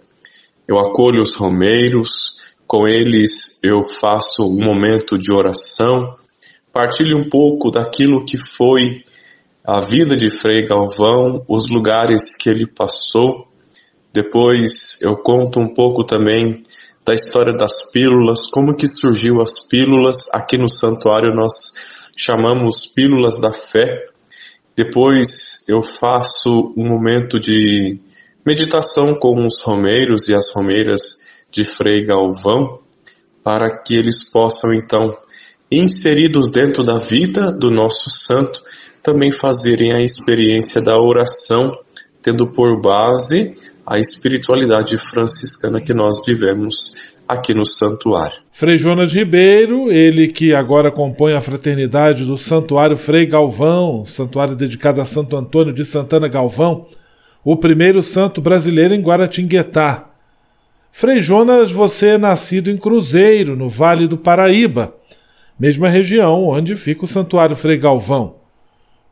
Eu 0.66 0.78
acolho 0.78 1.20
os 1.20 1.34
romeiros, 1.34 2.54
com 2.66 2.88
eles 2.88 3.60
eu 3.62 3.84
faço 3.84 4.42
um 4.42 4.64
momento 4.64 5.18
de 5.18 5.36
oração, 5.36 6.16
partilho 6.72 7.18
um 7.18 7.28
pouco 7.28 7.70
daquilo 7.70 8.24
que 8.24 8.38
foi 8.38 9.04
a 9.66 9.80
vida 9.80 10.16
de 10.16 10.30
Frei 10.30 10.66
Galvão, 10.66 11.44
os 11.46 11.70
lugares 11.70 12.34
que 12.34 12.48
ele 12.48 12.66
passou. 12.66 13.46
Depois 14.14 14.98
eu 15.02 15.14
conto 15.16 15.60
um 15.60 15.74
pouco 15.74 16.04
também 16.04 16.62
da 17.04 17.12
história 17.12 17.54
das 17.54 17.90
pílulas, 17.92 18.46
como 18.46 18.74
que 18.74 18.88
surgiu 18.88 19.42
as 19.42 19.60
pílulas. 19.68 20.26
Aqui 20.32 20.56
no 20.56 20.70
santuário 20.70 21.34
nós 21.34 21.52
chamamos 22.16 22.86
pílulas 22.86 23.38
da 23.38 23.52
fé. 23.52 24.13
Depois 24.76 25.64
eu 25.68 25.80
faço 25.82 26.72
um 26.76 26.88
momento 26.88 27.38
de 27.38 27.98
meditação 28.44 29.14
com 29.14 29.46
os 29.46 29.62
romeiros 29.62 30.28
e 30.28 30.34
as 30.34 30.50
romeiras 30.50 31.22
de 31.50 31.64
Frei 31.64 32.04
Galvão, 32.04 32.80
para 33.42 33.78
que 33.82 33.94
eles 33.94 34.28
possam 34.28 34.74
então, 34.74 35.16
inseridos 35.70 36.50
dentro 36.50 36.82
da 36.82 36.96
vida 36.96 37.52
do 37.52 37.70
nosso 37.70 38.10
santo, 38.10 38.62
também 39.02 39.30
fazerem 39.30 39.94
a 39.94 40.02
experiência 40.02 40.80
da 40.82 40.98
oração, 40.98 41.78
tendo 42.20 42.50
por 42.50 42.80
base 42.80 43.56
a 43.86 43.98
espiritualidade 43.98 44.96
franciscana 44.96 45.80
que 45.80 45.92
nós 45.92 46.24
vivemos 46.26 47.13
aqui 47.28 47.54
no 47.54 47.64
santuário. 47.66 48.36
Frei 48.52 48.78
Jonas 48.78 49.12
Ribeiro, 49.12 49.90
ele 49.90 50.28
que 50.28 50.54
agora 50.54 50.90
compõe 50.90 51.32
a 51.32 51.40
fraternidade 51.40 52.24
do 52.24 52.38
Santuário 52.38 52.96
Frei 52.96 53.26
Galvão, 53.26 54.04
santuário 54.04 54.54
dedicado 54.54 55.00
a 55.00 55.04
Santo 55.04 55.36
Antônio 55.36 55.72
de 55.72 55.84
Santana 55.84 56.28
Galvão, 56.28 56.86
o 57.44 57.56
primeiro 57.56 58.00
santo 58.00 58.40
brasileiro 58.40 58.94
em 58.94 59.00
Guaratinguetá. 59.00 60.10
Frei 60.92 61.20
Jonas, 61.20 61.72
você 61.72 62.10
é 62.10 62.18
nascido 62.18 62.70
em 62.70 62.76
Cruzeiro, 62.76 63.56
no 63.56 63.68
Vale 63.68 64.06
do 64.06 64.16
Paraíba, 64.16 64.94
mesma 65.58 65.88
região 65.88 66.44
onde 66.44 66.76
fica 66.76 67.04
o 67.04 67.08
Santuário 67.08 67.56
Frei 67.56 67.76
Galvão. 67.76 68.36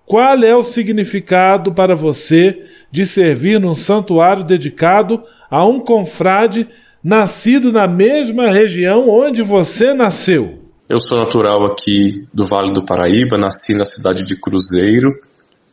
Qual 0.06 0.44
é 0.44 0.54
o 0.54 0.62
significado 0.62 1.72
para 1.72 1.96
você 1.96 2.64
de 2.90 3.04
servir 3.04 3.58
num 3.58 3.74
santuário 3.74 4.44
dedicado 4.44 5.22
a 5.50 5.64
um 5.64 5.80
confrade 5.80 6.68
nascido 7.02 7.72
na 7.72 7.88
mesma 7.88 8.50
região 8.50 9.08
onde 9.08 9.42
você 9.42 9.92
nasceu? 9.92 10.60
Eu 10.88 11.00
sou 11.00 11.18
natural 11.18 11.64
aqui 11.64 12.24
do 12.32 12.44
Vale 12.44 12.72
do 12.72 12.84
Paraíba, 12.84 13.36
nasci 13.38 13.74
na 13.74 13.84
cidade 13.84 14.24
de 14.24 14.36
Cruzeiro, 14.36 15.12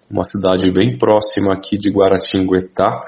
uma 0.09 0.23
cidade 0.23 0.71
bem 0.71 0.97
próxima 0.97 1.53
aqui 1.53 1.77
de 1.77 1.91
Guaratinguetá. 1.91 3.03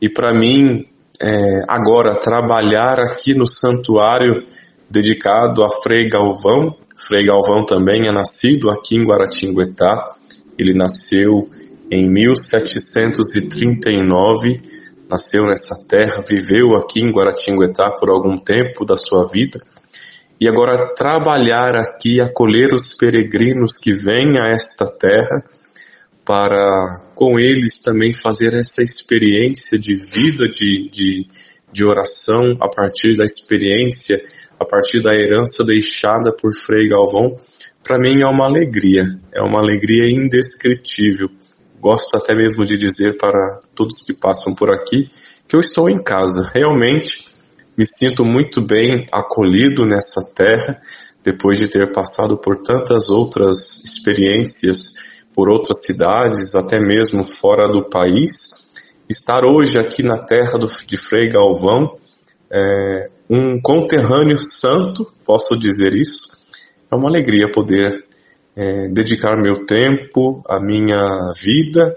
E 0.00 0.08
para 0.10 0.38
mim, 0.38 0.84
é, 1.22 1.62
agora, 1.68 2.14
trabalhar 2.14 3.00
aqui 3.00 3.34
no 3.34 3.46
santuário 3.46 4.44
dedicado 4.90 5.64
a 5.64 5.70
Frei 5.70 6.06
Galvão, 6.06 6.76
Frei 6.96 7.24
Galvão 7.24 7.64
também 7.64 8.08
é 8.08 8.12
nascido 8.12 8.68
aqui 8.70 8.96
em 8.96 9.04
Guaratinguetá, 9.04 10.12
ele 10.58 10.74
nasceu 10.74 11.48
em 11.90 12.06
1739 12.08 14.77
nasceu 15.08 15.46
nessa 15.46 15.74
terra, 15.88 16.22
viveu 16.26 16.76
aqui 16.76 17.00
em 17.00 17.10
Guaratinguetá 17.10 17.90
por 17.90 18.10
algum 18.10 18.36
tempo 18.36 18.84
da 18.84 18.96
sua 18.96 19.24
vida, 19.24 19.60
e 20.40 20.46
agora 20.46 20.94
trabalhar 20.94 21.74
aqui, 21.74 22.20
acolher 22.20 22.72
os 22.72 22.94
peregrinos 22.94 23.76
que 23.76 23.92
vêm 23.92 24.38
a 24.38 24.48
esta 24.48 24.86
terra, 24.86 25.42
para 26.24 27.02
com 27.14 27.38
eles 27.38 27.80
também 27.80 28.12
fazer 28.12 28.52
essa 28.54 28.82
experiência 28.82 29.78
de 29.78 29.96
vida, 29.96 30.46
de, 30.46 30.90
de, 30.92 31.26
de 31.72 31.84
oração, 31.84 32.56
a 32.60 32.68
partir 32.68 33.16
da 33.16 33.24
experiência, 33.24 34.22
a 34.60 34.64
partir 34.64 35.02
da 35.02 35.14
herança 35.14 35.64
deixada 35.64 36.30
por 36.30 36.54
Frei 36.54 36.86
Galvão, 36.88 37.36
para 37.82 37.98
mim 37.98 38.20
é 38.20 38.26
uma 38.26 38.44
alegria, 38.44 39.04
é 39.32 39.40
uma 39.40 39.58
alegria 39.58 40.10
indescritível 40.10 41.30
gosto 41.80 42.16
até 42.16 42.34
mesmo 42.34 42.64
de 42.64 42.76
dizer 42.76 43.16
para 43.16 43.60
todos 43.74 44.02
que 44.02 44.12
passam 44.12 44.54
por 44.54 44.70
aqui 44.70 45.10
que 45.46 45.56
eu 45.56 45.60
estou 45.60 45.88
em 45.88 46.02
casa. 46.02 46.50
Realmente 46.52 47.26
me 47.76 47.86
sinto 47.86 48.24
muito 48.24 48.60
bem 48.60 49.06
acolhido 49.12 49.84
nessa 49.86 50.20
terra, 50.34 50.80
depois 51.22 51.58
de 51.58 51.68
ter 51.68 51.92
passado 51.92 52.36
por 52.36 52.62
tantas 52.62 53.08
outras 53.08 53.82
experiências 53.84 55.18
por 55.32 55.48
outras 55.48 55.84
cidades, 55.84 56.56
até 56.56 56.80
mesmo 56.80 57.24
fora 57.24 57.68
do 57.68 57.88
país. 57.88 58.72
Estar 59.08 59.44
hoje 59.44 59.78
aqui 59.78 60.02
na 60.02 60.18
terra 60.18 60.58
do, 60.58 60.66
de 60.66 60.96
Frei 60.96 61.28
Galvão, 61.28 61.96
é, 62.50 63.08
um 63.30 63.60
conterrâneo 63.60 64.36
santo, 64.36 65.06
posso 65.24 65.56
dizer 65.56 65.94
isso, 65.94 66.36
é 66.90 66.96
uma 66.96 67.08
alegria 67.08 67.48
poder 67.48 68.07
é, 68.58 68.88
dedicar 68.88 69.36
meu 69.40 69.64
tempo, 69.64 70.42
a 70.48 70.58
minha 70.58 71.00
vida 71.40 71.94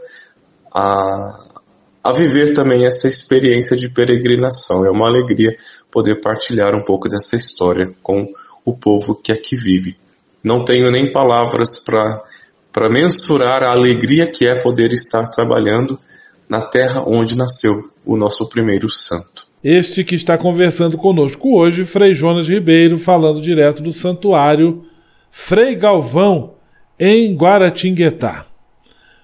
a, 0.72 1.44
a 2.04 2.12
viver 2.14 2.54
também 2.54 2.86
essa 2.86 3.08
experiência 3.08 3.76
de 3.76 3.90
peregrinação. 3.90 4.86
É 4.86 4.92
uma 4.92 5.08
alegria 5.08 5.56
poder 5.90 6.22
partilhar 6.22 6.76
um 6.76 6.84
pouco 6.84 7.10
dessa 7.10 7.36
história 7.36 7.92
com 8.04 8.32
o 8.64 8.78
povo 8.78 9.16
que 9.16 9.32
aqui 9.32 9.56
vive. 9.56 9.98
Não 10.44 10.64
tenho 10.64 10.92
nem 10.92 11.12
palavras 11.12 11.84
para 11.84 12.90
mensurar 12.92 13.64
a 13.64 13.72
alegria 13.72 14.28
que 14.28 14.48
é 14.48 14.56
poder 14.62 14.94
estar 14.94 15.28
trabalhando 15.30 15.98
na 16.48 16.62
terra 16.62 17.04
onde 17.08 17.36
nasceu 17.36 17.82
o 18.06 18.16
nosso 18.16 18.48
primeiro 18.48 18.88
santo. 18.88 19.48
Este 19.64 20.04
que 20.04 20.14
está 20.14 20.38
conversando 20.38 20.96
conosco 20.96 21.58
hoje, 21.58 21.86
Frei 21.86 22.14
Jonas 22.14 22.48
Ribeiro, 22.48 23.00
falando 23.00 23.42
direto 23.42 23.82
do 23.82 23.92
santuário 23.92 24.91
Frei 25.32 25.76
Galvão, 25.76 26.56
em 27.00 27.36
Guaratinguetá. 27.36 28.46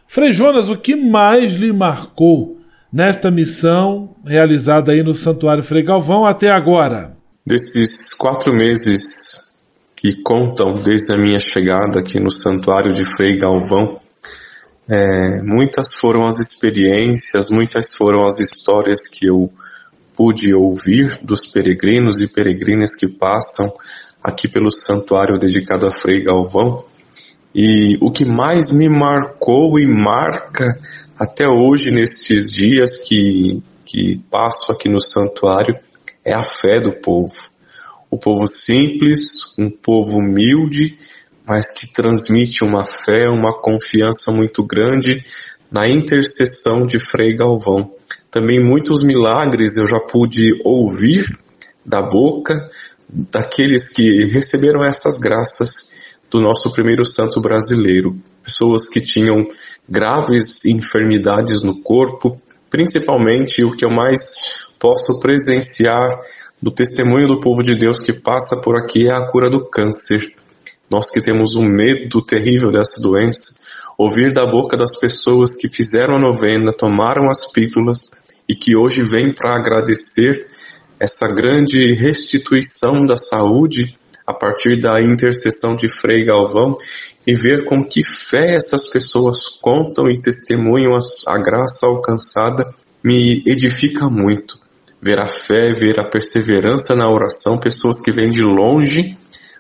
Frei 0.08 0.32
Jonas, 0.32 0.70
o 0.70 0.78
que 0.78 0.96
mais 0.96 1.54
lhe 1.54 1.72
marcou 1.74 2.58
nesta 2.92 3.30
missão 3.30 4.16
realizada 4.26 4.94
aí 4.94 5.04
no 5.04 5.14
Santuário 5.14 5.64
Frei 5.64 5.84
Galvão 5.84 6.26
até 6.26 6.50
agora? 6.50 7.16
Desses 7.46 8.14
quatro 8.14 8.54
meses 8.54 9.46
que 9.96 10.22
contam 10.24 10.82
desde 10.82 11.14
a 11.14 11.18
minha 11.18 11.40
chegada 11.40 12.00
aqui 12.00 12.20
no 12.20 12.32
Santuário 12.32 12.94
de 12.94 13.04
Frei 13.04 13.36
Galvão, 13.36 14.00
é, 14.90 15.42
muitas 15.44 15.94
foram 15.94 16.26
as 16.26 16.40
experiências, 16.40 17.50
muitas 17.50 17.94
foram 17.94 18.26
as 18.26 18.40
histórias 18.40 19.08
que 19.08 19.26
eu 19.26 19.52
pude 20.16 20.54
ouvir 20.54 21.20
dos 21.22 21.46
peregrinos 21.46 22.22
e 22.22 22.28
peregrinas 22.28 22.96
que 22.96 23.08
passam 23.08 23.72
aqui 24.28 24.46
pelo 24.50 24.70
santuário 24.70 25.40
dedicado 25.40 25.88
a 25.88 25.92
Frei 25.92 26.22
Galvão. 26.22 26.84
E 27.56 27.98
o 28.02 28.12
que 28.12 28.26
mais 28.26 28.74
me 28.74 28.90
marcou 28.90 29.80
e 29.80 29.86
marca 29.86 30.78
até 31.18 31.48
hoje, 31.48 31.92
nesses 31.92 32.52
dias 32.52 32.98
que, 32.98 33.64
que 33.86 34.22
passo 34.30 34.74
aqui 34.74 34.90
no 34.90 35.00
santuário, 35.00 35.80
é 36.26 36.34
a 36.34 36.44
fé 36.44 36.82
do 36.82 36.92
povo. 36.92 37.50
O 38.12 38.18
povo 38.18 38.46
simples, 38.48 39.54
um 39.58 39.70
povo 39.70 40.18
humilde, 40.18 40.98
mas 41.48 41.72
que 41.72 41.92
transmite 41.92 42.66
uma 42.66 42.84
fé, 42.84 43.30
uma 43.30 43.54
confiança 43.54 44.30
muito 44.30 44.62
grande 44.62 45.24
na 45.72 45.88
intercessão 45.88 46.86
de 46.86 47.00
Frei 47.00 47.34
Galvão. 47.34 47.90
Também 48.30 48.62
muitos 48.62 49.04
milagres 49.04 49.78
eu 49.78 49.88
já 49.88 50.02
pude 50.02 50.52
ouvir 50.66 51.32
da 51.86 52.02
boca 52.02 52.70
daqueles 53.10 53.90
que 53.90 54.26
receberam 54.26 54.84
essas 54.84 55.18
graças 55.20 55.92
do 56.30 56.42
nosso 56.42 56.72
primeiro 56.72 57.06
santo 57.06 57.40
brasileiro. 57.40 58.18
Pessoas 58.44 58.90
que 58.90 59.02
tinham 59.02 59.48
graves 59.88 60.66
enfermidades 60.66 61.62
no 61.62 61.82
corpo, 61.82 62.40
principalmente 62.70 63.64
o 63.64 63.72
que 63.72 63.86
eu 63.86 63.90
mais 63.90 64.68
posso 64.80 65.20
presenciar 65.20 66.20
do 66.62 66.72
testemunho 66.72 67.28
do 67.28 67.40
povo 67.40 67.62
de 67.62 67.78
Deus 67.78 68.00
que 68.00 68.14
passa 68.14 68.60
por 68.62 68.76
aqui 68.78 69.08
é 69.08 69.14
a 69.14 69.26
cura 69.28 69.50
do 69.50 69.66
câncer. 69.66 70.34
Nós 70.90 71.10
que 71.10 71.22
temos 71.22 71.56
um 71.56 71.64
medo 71.64 72.22
terrível 72.22 72.72
dessa 72.72 73.02
doença, 73.02 73.60
ouvir 73.98 74.34
da 74.34 74.46
boca 74.46 74.78
das 74.78 74.98
pessoas 74.98 75.56
que 75.56 75.68
fizeram 75.68 76.16
a 76.16 76.20
novena, 76.20 76.74
tomaram 76.74 77.30
as 77.30 77.52
pílulas 77.52 78.12
e 78.48 78.56
que 78.56 78.76
hoje 78.76 79.04
vem 79.04 79.34
para 79.34 79.56
agradecer 79.56 80.48
essa 81.00 81.28
grande 81.28 81.94
restituição 81.94 83.06
da 83.06 83.16
saúde 83.16 83.98
a 84.26 84.34
partir 84.34 84.80
da 84.80 85.02
intercessão 85.02 85.76
de 85.76 85.88
Frei 85.88 86.26
Galvão 86.26 86.78
e 87.26 87.34
ver 87.34 87.66
com 87.66 87.84
que 87.84 88.04
fé 88.04 88.56
essas 88.56 88.88
pessoas 88.90 89.48
contam 89.48 90.10
e 90.10 90.20
testemunham 90.20 90.96
a, 90.96 91.34
a 91.34 91.38
graça 91.38 91.86
alcançada 91.86 92.66
me 93.04 93.42
edifica 93.46 94.10
muito. 94.10 94.60
Ver 95.02 95.20
a 95.20 95.28
fé, 95.28 95.72
ver 95.72 96.00
a 96.00 96.04
perseverança 96.04 96.96
na 96.96 97.10
oração, 97.10 97.58
pessoas 97.58 98.02
que 98.02 98.12
vêm 98.12 98.30
de 98.30 98.42
longe 98.42 99.16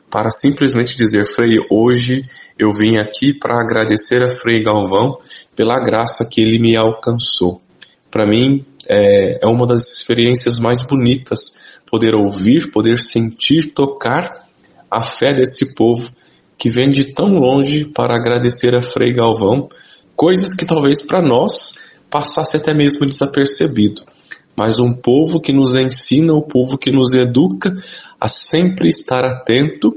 para 0.09 0.29
simplesmente 0.29 0.95
dizer, 0.95 1.25
Frei, 1.25 1.57
hoje 1.69 2.21
eu 2.57 2.71
vim 2.73 2.97
aqui 2.97 3.33
para 3.33 3.59
agradecer 3.59 4.23
a 4.23 4.29
Frei 4.29 4.63
Galvão 4.63 5.17
pela 5.55 5.79
graça 5.81 6.25
que 6.29 6.41
ele 6.41 6.59
me 6.59 6.77
alcançou. 6.77 7.61
Para 8.09 8.25
mim, 8.25 8.65
é, 8.87 9.39
é 9.43 9.47
uma 9.47 9.67
das 9.67 9.97
experiências 9.97 10.59
mais 10.59 10.81
bonitas 10.81 11.57
poder 11.89 12.15
ouvir, 12.15 12.71
poder 12.71 12.97
sentir, 12.99 13.73
tocar 13.73 14.45
a 14.89 15.01
fé 15.01 15.33
desse 15.33 15.75
povo 15.75 16.09
que 16.57 16.69
vem 16.69 16.89
de 16.89 17.13
tão 17.13 17.27
longe 17.27 17.85
para 17.85 18.15
agradecer 18.15 18.75
a 18.75 18.81
Frei 18.81 19.13
Galvão, 19.13 19.69
coisas 20.15 20.53
que 20.53 20.65
talvez 20.65 21.03
para 21.03 21.21
nós 21.21 21.77
passasse 22.09 22.57
até 22.57 22.73
mesmo 22.73 23.07
desapercebido. 23.07 24.03
Mas 24.55 24.79
um 24.79 24.91
povo 24.91 25.39
que 25.39 25.53
nos 25.53 25.77
ensina, 25.77 26.33
o 26.33 26.39
um 26.39 26.41
povo 26.41 26.77
que 26.77 26.91
nos 26.91 27.13
educa 27.13 27.75
a 28.19 28.27
sempre 28.27 28.87
estar 28.87 29.23
atento 29.23 29.95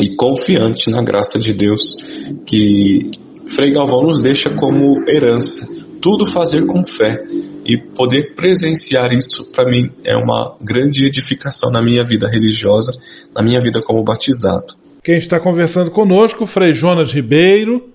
e 0.00 0.14
confiante 0.14 0.90
na 0.90 1.02
graça 1.02 1.38
de 1.38 1.52
Deus, 1.52 1.96
que 2.46 3.10
Frei 3.46 3.72
Galvão 3.72 4.02
nos 4.02 4.20
deixa 4.20 4.50
como 4.50 5.02
herança, 5.08 5.66
tudo 6.00 6.24
fazer 6.24 6.66
com 6.66 6.84
fé 6.84 7.24
e 7.64 7.76
poder 7.76 8.34
presenciar 8.34 9.12
isso 9.12 9.52
para 9.52 9.64
mim 9.64 9.88
é 10.04 10.16
uma 10.16 10.56
grande 10.60 11.04
edificação 11.06 11.70
na 11.70 11.80
minha 11.80 12.04
vida 12.04 12.28
religiosa, 12.28 12.92
na 13.34 13.42
minha 13.42 13.60
vida 13.60 13.80
como 13.82 14.02
batizado. 14.02 14.74
Quem 15.02 15.16
está 15.16 15.38
conversando 15.40 15.90
conosco, 15.90 16.46
Frei 16.46 16.72
Jonas 16.72 17.12
Ribeiro, 17.12 17.90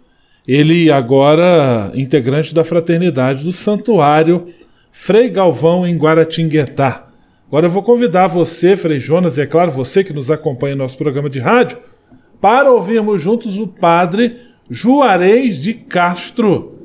ele 0.47 0.91
agora 0.91 1.91
integrante 1.93 2.53
da 2.53 2.63
fraternidade 2.63 3.43
do 3.43 3.51
Santuário 3.51 4.47
Frei 4.91 5.29
Galvão 5.29 5.88
em 5.88 5.97
Guaratinguetá. 5.97 7.08
Agora 7.47 7.67
eu 7.67 7.71
vou 7.71 7.82
convidar 7.82 8.27
você, 8.27 8.75
Frei 8.75 8.99
Jonas, 8.99 9.38
e 9.38 9.41
é 9.41 9.45
claro 9.45 9.71
você 9.71 10.03
que 10.03 10.13
nos 10.13 10.29
acompanha 10.29 10.75
no 10.75 10.84
nosso 10.84 10.97
programa 10.97 11.29
de 11.29 11.39
rádio, 11.39 11.77
para 12.41 12.71
ouvirmos 12.71 13.21
juntos 13.21 13.58
o 13.58 13.67
padre 13.67 14.38
Juarez 14.69 15.58
de 15.58 15.73
Castro, 15.73 16.78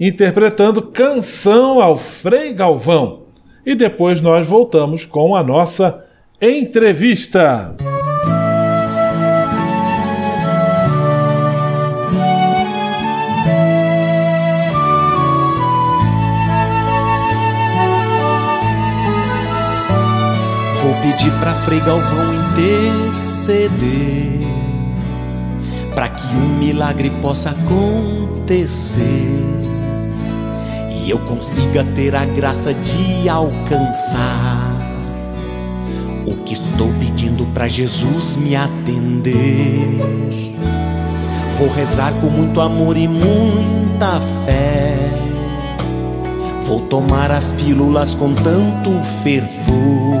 interpretando 0.00 0.80
Canção 0.80 1.82
ao 1.82 1.98
Frei 1.98 2.54
Galvão. 2.54 3.24
E 3.66 3.74
depois 3.74 4.22
nós 4.22 4.46
voltamos 4.46 5.04
com 5.04 5.36
a 5.36 5.42
nossa 5.42 6.02
entrevista. 6.40 7.76
Vou 20.82 20.94
pedir 21.02 21.30
para 21.38 21.52
Frei 21.56 21.80
Galvão 21.80 22.32
interceder 22.56 24.40
para 25.94 26.08
que 26.08 26.26
um 26.34 26.58
milagre 26.58 27.10
possa 27.20 27.50
acontecer 27.50 29.00
eu 31.10 31.18
consiga 31.18 31.84
ter 31.94 32.14
a 32.14 32.24
graça 32.24 32.72
de 32.72 33.28
alcançar 33.28 34.78
o 36.24 36.36
que 36.44 36.52
estou 36.52 36.88
pedindo 37.00 37.44
para 37.46 37.66
Jesus 37.66 38.36
me 38.36 38.54
atender. 38.54 39.98
Vou 41.58 41.68
rezar 41.68 42.12
com 42.20 42.28
muito 42.28 42.60
amor 42.60 42.96
e 42.96 43.08
muita 43.08 44.20
fé. 44.44 44.96
Vou 46.64 46.80
tomar 46.82 47.32
as 47.32 47.50
pílulas 47.50 48.14
com 48.14 48.32
tanto 48.32 48.90
fervor. 49.24 50.20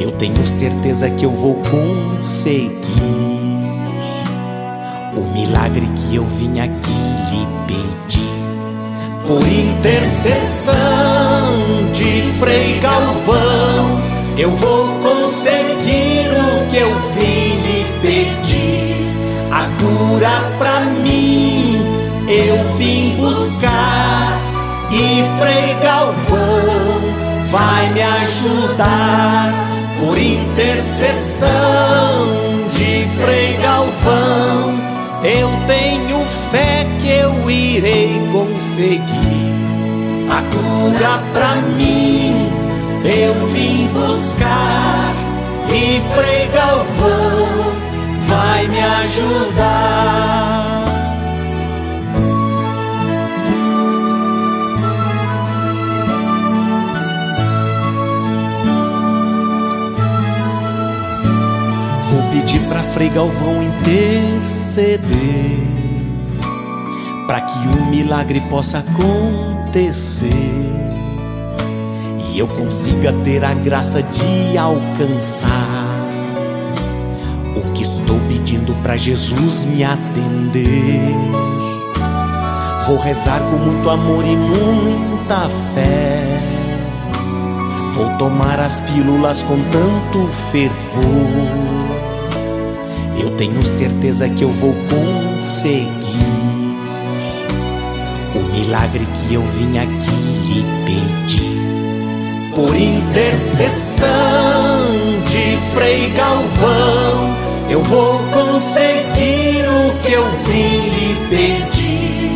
Eu 0.00 0.12
tenho 0.12 0.46
certeza 0.46 1.10
que 1.10 1.26
eu 1.26 1.30
vou 1.30 1.56
conseguir 1.56 2.80
o 5.14 5.30
milagre 5.34 5.86
que 5.96 6.16
eu 6.16 6.24
vim 6.24 6.58
aqui 6.60 6.90
lhe 7.30 7.46
pedir 7.66 8.29
por 9.26 9.46
intercessão 9.46 10.74
de 11.92 12.22
Frei 12.38 12.78
Galvão, 12.80 14.00
eu 14.36 14.50
vou 14.50 14.88
conseguir 15.00 16.30
o 16.30 16.66
que 16.70 16.78
eu 16.78 16.94
vim 17.14 17.60
lhe 17.60 17.84
pedir. 18.00 19.10
A 19.50 19.68
cura 19.80 20.42
pra 20.58 20.80
mim 20.80 21.80
eu 22.28 22.56
vim 22.76 23.16
buscar 23.16 24.38
e 24.90 25.24
Frei 25.40 25.74
Galvão 25.82 27.00
vai 27.46 27.90
me 27.92 28.02
ajudar 28.02 29.52
por 29.98 30.16
intercessão 30.16 31.48
de 32.72 33.08
Frei 33.20 33.56
Galvão. 33.62 34.78
Eu 35.22 35.50
tenho 35.66 35.79
irei 37.80 38.20
conseguir 38.30 39.56
a 40.30 40.42
cura 40.52 41.18
pra 41.32 41.56
mim. 41.76 42.48
Eu 43.02 43.46
vim 43.46 43.88
buscar 43.88 45.14
e 45.68 46.00
Frei 46.14 46.46
Galvão 46.48 47.72
vai 48.20 48.68
me 48.68 48.80
ajudar. 48.80 50.84
Vou 62.10 62.22
pedir 62.30 62.60
pra 62.68 62.82
Frei 62.82 63.08
Galvão 63.08 63.62
interceder 63.62 65.69
para 67.30 67.42
que 67.42 67.68
um 67.68 67.86
milagre 67.90 68.40
possa 68.50 68.78
acontecer 68.78 70.26
e 72.28 72.36
eu 72.36 72.48
consiga 72.48 73.12
ter 73.22 73.44
a 73.44 73.54
graça 73.54 74.02
de 74.02 74.58
alcançar 74.58 75.48
o 77.56 77.72
que 77.72 77.84
estou 77.84 78.18
pedindo 78.26 78.74
para 78.82 78.96
Jesus 78.96 79.64
me 79.64 79.84
atender. 79.84 81.14
Vou 82.88 82.98
rezar 82.98 83.38
com 83.42 83.58
muito 83.58 83.88
amor 83.88 84.24
e 84.24 84.36
muita 84.36 85.48
fé. 85.72 86.24
Vou 87.94 88.10
tomar 88.18 88.58
as 88.58 88.80
pílulas 88.80 89.40
com 89.44 89.54
tanto 89.70 90.28
fervor. 90.50 91.46
Eu 93.22 93.30
tenho 93.36 93.64
certeza 93.64 94.28
que 94.28 94.42
eu 94.42 94.50
vou 94.54 94.74
conseguir 94.88 95.99
milagre 98.60 99.06
que 99.06 99.34
eu 99.34 99.42
vim 99.42 99.78
aqui 99.78 100.10
lhe 100.46 100.64
pedir. 100.84 101.60
Por 102.54 102.76
intercessão 102.76 104.06
de 105.24 105.58
Frei 105.72 106.10
Galvão, 106.10 107.36
eu 107.70 107.82
vou 107.82 108.18
conseguir 108.24 109.64
o 109.66 109.94
que 110.02 110.12
eu 110.12 110.26
vim 110.44 110.90
lhe 110.90 111.16
pedir. 111.30 112.32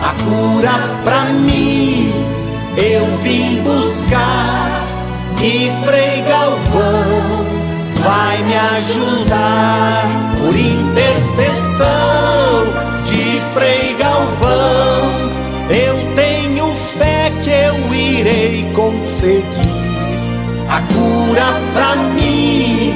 A 0.00 0.14
cura 0.24 0.78
pra 1.04 1.24
mim 1.24 2.12
eu 2.76 3.06
vim 3.18 3.60
buscar 3.62 4.82
e 5.42 5.70
Frei 5.84 6.22
Galvão 6.22 7.44
vai 8.02 8.42
me 8.44 8.56
ajudar 8.56 10.06
por 10.38 10.54
intercessão 10.56 11.86
de 13.04 13.40
Frei 13.52 13.94
Galvão. 13.98 15.05
Que 17.46 17.52
eu 17.52 17.94
irei 17.94 18.66
conseguir 18.74 19.44
a 20.68 20.80
cura 20.92 21.44
pra 21.72 21.94
mim. 21.94 22.92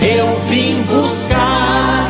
Eu 0.00 0.38
vim 0.48 0.82
buscar 0.82 2.08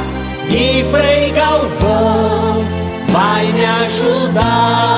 e 0.51 0.85
Frei 0.91 1.33
Galvão 1.33 2.63
vai 3.09 3.47
me 3.53 3.65
ajudar 3.65 4.98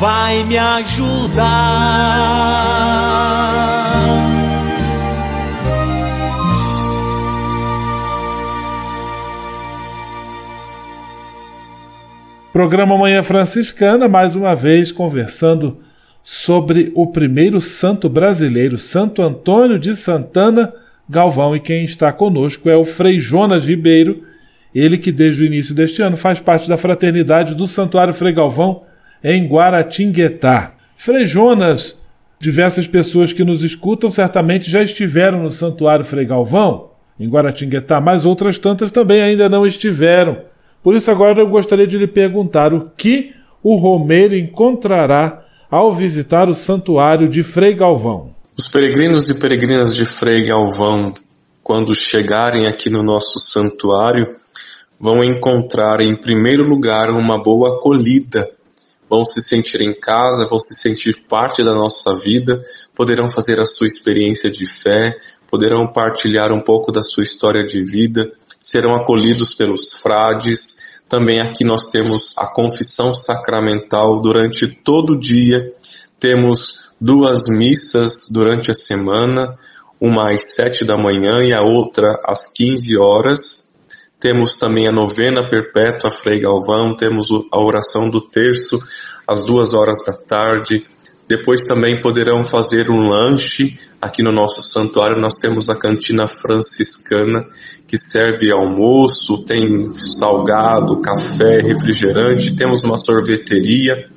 vai 0.00 0.42
me 0.44 0.56
ajudar. 0.56 1.44
Programa 12.50 12.96
Manhã 12.96 13.22
Franciscana, 13.22 14.08
mais 14.08 14.34
uma 14.34 14.54
vez 14.54 14.90
conversando 14.90 15.76
sobre 16.22 16.90
o 16.94 17.06
primeiro 17.06 17.60
santo 17.60 18.08
brasileiro, 18.08 18.78
Santo 18.78 19.20
Antônio 19.20 19.78
de 19.78 19.94
Santana 19.94 20.72
Galvão. 21.06 21.54
E 21.54 21.60
quem 21.60 21.84
está 21.84 22.10
conosco 22.10 22.70
é 22.70 22.76
o 22.76 22.86
Frei 22.86 23.20
Jonas 23.20 23.66
Ribeiro, 23.66 24.24
ele 24.74 24.96
que 24.96 25.12
desde 25.12 25.42
o 25.42 25.46
início 25.46 25.74
deste 25.74 26.00
ano 26.00 26.16
faz 26.16 26.40
parte 26.40 26.66
da 26.70 26.78
fraternidade 26.78 27.54
do 27.54 27.66
Santuário 27.66 28.14
Frei 28.14 28.32
Galvão 28.32 28.88
em 29.22 29.46
Guaratinguetá. 29.46 30.72
Frei 30.96 31.26
Jonas, 31.26 31.96
diversas 32.38 32.86
pessoas 32.86 33.32
que 33.32 33.44
nos 33.44 33.62
escutam 33.62 34.10
certamente 34.10 34.70
já 34.70 34.82
estiveram 34.82 35.42
no 35.42 35.50
Santuário 35.50 36.04
Frei 36.04 36.24
Galvão, 36.24 36.90
em 37.18 37.28
Guaratinguetá, 37.28 38.00
mas 38.00 38.24
outras 38.24 38.58
tantas 38.58 38.90
também 38.90 39.22
ainda 39.22 39.48
não 39.48 39.66
estiveram. 39.66 40.38
Por 40.82 40.94
isso, 40.94 41.10
agora 41.10 41.40
eu 41.40 41.48
gostaria 41.48 41.86
de 41.86 41.98
lhe 41.98 42.06
perguntar 42.06 42.72
o 42.72 42.90
que 42.96 43.34
o 43.62 43.76
romeiro 43.76 44.34
encontrará 44.34 45.44
ao 45.70 45.92
visitar 45.92 46.48
o 46.48 46.54
santuário 46.54 47.28
de 47.28 47.42
Frei 47.42 47.74
Galvão. 47.74 48.34
Os 48.58 48.68
peregrinos 48.68 49.30
e 49.30 49.38
peregrinas 49.38 49.94
de 49.94 50.04
Frei 50.04 50.42
Galvão, 50.42 51.12
quando 51.62 51.94
chegarem 51.94 52.66
aqui 52.66 52.90
no 52.90 53.02
nosso 53.02 53.38
santuário, 53.38 54.26
vão 54.98 55.22
encontrar, 55.22 56.00
em 56.00 56.16
primeiro 56.16 56.62
lugar, 56.68 57.10
uma 57.10 57.42
boa 57.42 57.76
acolhida. 57.76 58.48
Vão 59.10 59.24
se 59.24 59.40
sentir 59.40 59.80
em 59.80 59.92
casa, 59.92 60.46
vão 60.48 60.60
se 60.60 60.72
sentir 60.72 61.24
parte 61.28 61.64
da 61.64 61.74
nossa 61.74 62.14
vida, 62.14 62.62
poderão 62.94 63.28
fazer 63.28 63.60
a 63.60 63.66
sua 63.66 63.88
experiência 63.88 64.48
de 64.48 64.64
fé, 64.64 65.18
poderão 65.48 65.92
partilhar 65.92 66.52
um 66.52 66.60
pouco 66.60 66.92
da 66.92 67.02
sua 67.02 67.24
história 67.24 67.64
de 67.64 67.82
vida, 67.82 68.30
serão 68.60 68.94
acolhidos 68.94 69.52
pelos 69.52 69.94
frades. 69.94 71.00
Também 71.08 71.40
aqui 71.40 71.64
nós 71.64 71.88
temos 71.88 72.34
a 72.38 72.46
confissão 72.46 73.12
sacramental 73.12 74.20
durante 74.20 74.68
todo 74.68 75.14
o 75.14 75.18
dia. 75.18 75.72
Temos 76.20 76.92
duas 77.00 77.48
missas 77.48 78.28
durante 78.30 78.70
a 78.70 78.74
semana, 78.74 79.58
uma 80.00 80.30
às 80.32 80.54
sete 80.54 80.84
da 80.84 80.96
manhã 80.96 81.42
e 81.42 81.52
a 81.52 81.62
outra 81.62 82.20
às 82.24 82.46
quinze 82.46 82.96
horas. 82.96 83.69
Temos 84.20 84.56
também 84.56 84.86
a 84.86 84.92
novena 84.92 85.42
perpétua 85.48 86.10
Frei 86.10 86.40
Galvão, 86.40 86.94
temos 86.94 87.28
a 87.50 87.58
oração 87.58 88.10
do 88.10 88.20
terço 88.20 88.78
às 89.26 89.46
duas 89.46 89.72
horas 89.72 90.04
da 90.04 90.12
tarde, 90.12 90.84
depois 91.26 91.62
também 91.62 91.98
poderão 92.00 92.44
fazer 92.44 92.90
um 92.90 93.08
lanche. 93.08 93.78
Aqui 93.98 94.22
no 94.22 94.30
nosso 94.30 94.62
santuário 94.62 95.18
nós 95.18 95.38
temos 95.38 95.70
a 95.70 95.76
cantina 95.76 96.26
franciscana 96.28 97.46
que 97.88 97.96
serve 97.96 98.52
almoço, 98.52 99.42
tem 99.42 99.90
salgado, 99.92 101.00
café, 101.00 101.62
refrigerante, 101.62 102.54
temos 102.54 102.84
uma 102.84 102.98
sorveteria, 102.98 104.10